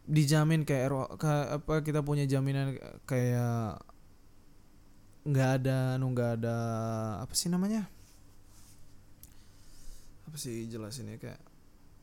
[0.09, 2.73] dijamin kayak RO, ka- apa kita punya jaminan
[3.05, 3.77] kayak
[5.29, 6.57] nggak ada anu nggak ada
[7.21, 7.85] apa sih namanya
[10.29, 11.41] apa sih jelasin ya kayak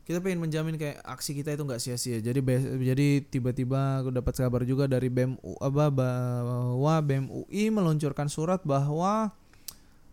[0.07, 2.22] kita pengen menjamin kayak aksi kita itu nggak sia-sia.
[2.22, 2.39] Jadi
[2.79, 9.35] jadi tiba-tiba aku dapat kabar juga dari BEM apa bahwa BEM UI meluncurkan surat bahwa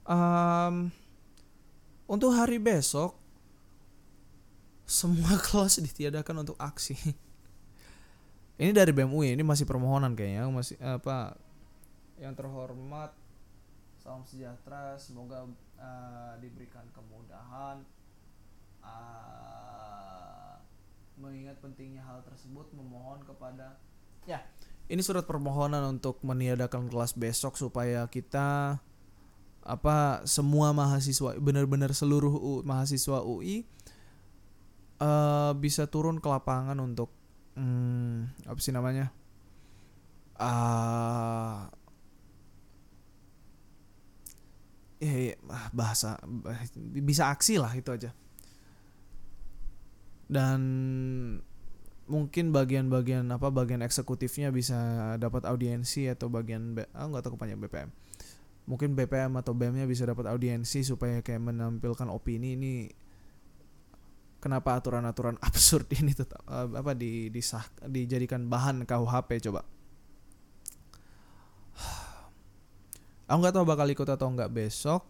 [0.09, 0.89] um,
[2.09, 3.13] untuk hari besok
[4.89, 6.97] semua kelas ditiadakan untuk aksi.
[8.57, 10.49] Ini dari BEM UI ini masih permohonan kayaknya.
[10.49, 11.37] Masih apa
[12.17, 13.13] yang terhormat
[14.01, 15.45] salam sejahtera semoga
[15.77, 17.85] uh, diberikan kemudahan
[18.83, 20.59] uh,
[21.17, 23.79] mengingat pentingnya hal tersebut memohon kepada
[24.29, 24.43] ya.
[24.83, 28.77] Ini surat permohonan untuk meniadakan kelas besok supaya kita
[29.63, 33.63] apa semua mahasiswa benar-benar seluruh U, mahasiswa UI
[34.99, 37.15] uh, bisa turun ke lapangan untuk
[37.55, 39.07] hmm, apa sih namanya
[40.35, 41.71] uh,
[44.99, 46.59] ya, ya, ah, bahasa bah-
[46.99, 48.11] bisa aksi lah itu aja
[50.31, 50.59] dan
[52.03, 54.75] mungkin bagian-bagian apa bagian eksekutifnya bisa
[55.15, 57.89] dapat audiensi atau bagian ah nggak tahu kepanjang BPM
[58.63, 62.87] mungkin BPM atau BEM-nya bisa dapat audiensi supaya kayak menampilkan opini ini
[64.39, 69.67] kenapa aturan-aturan absurd ini tetap eh, apa di disah dijadikan bahan KUHP coba.
[73.27, 75.03] Aku nggak tahu bakal ikut atau nggak besok.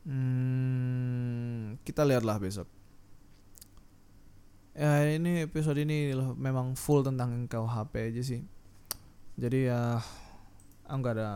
[0.00, 2.79] Hmm, kita lihatlah besok
[4.74, 8.42] ya ini episode ini loh memang full tentang KUHP aja sih.
[9.40, 9.98] Jadi ya
[10.90, 11.30] aku nggak ada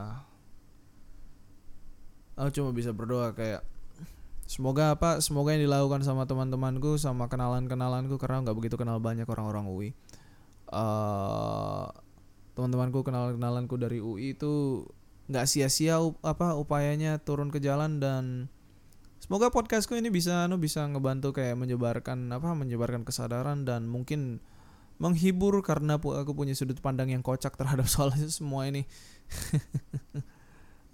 [2.35, 3.63] aku cuma bisa berdoa kayak
[4.45, 9.71] semoga apa semoga yang dilakukan sama teman-temanku sama kenalan-kenalanku karena nggak begitu kenal banyak orang-orang
[9.71, 9.91] UI
[10.75, 11.87] eh
[12.55, 14.85] teman-temanku kenalan-kenalanku dari UI itu
[15.31, 18.51] nggak sia-sia up- apa upayanya turun ke jalan dan
[19.25, 24.45] semoga podcastku ini bisa anu bisa ngebantu kayak menyebarkan apa menyebarkan kesadaran dan mungkin
[25.01, 28.85] menghibur karena aku punya sudut pandang yang kocak terhadap soal semua ini.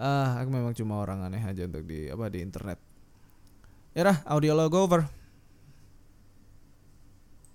[0.01, 2.81] Ah aku memang cuma orang aneh aja untuk di apa di internet.
[3.93, 5.05] Ya audio logo over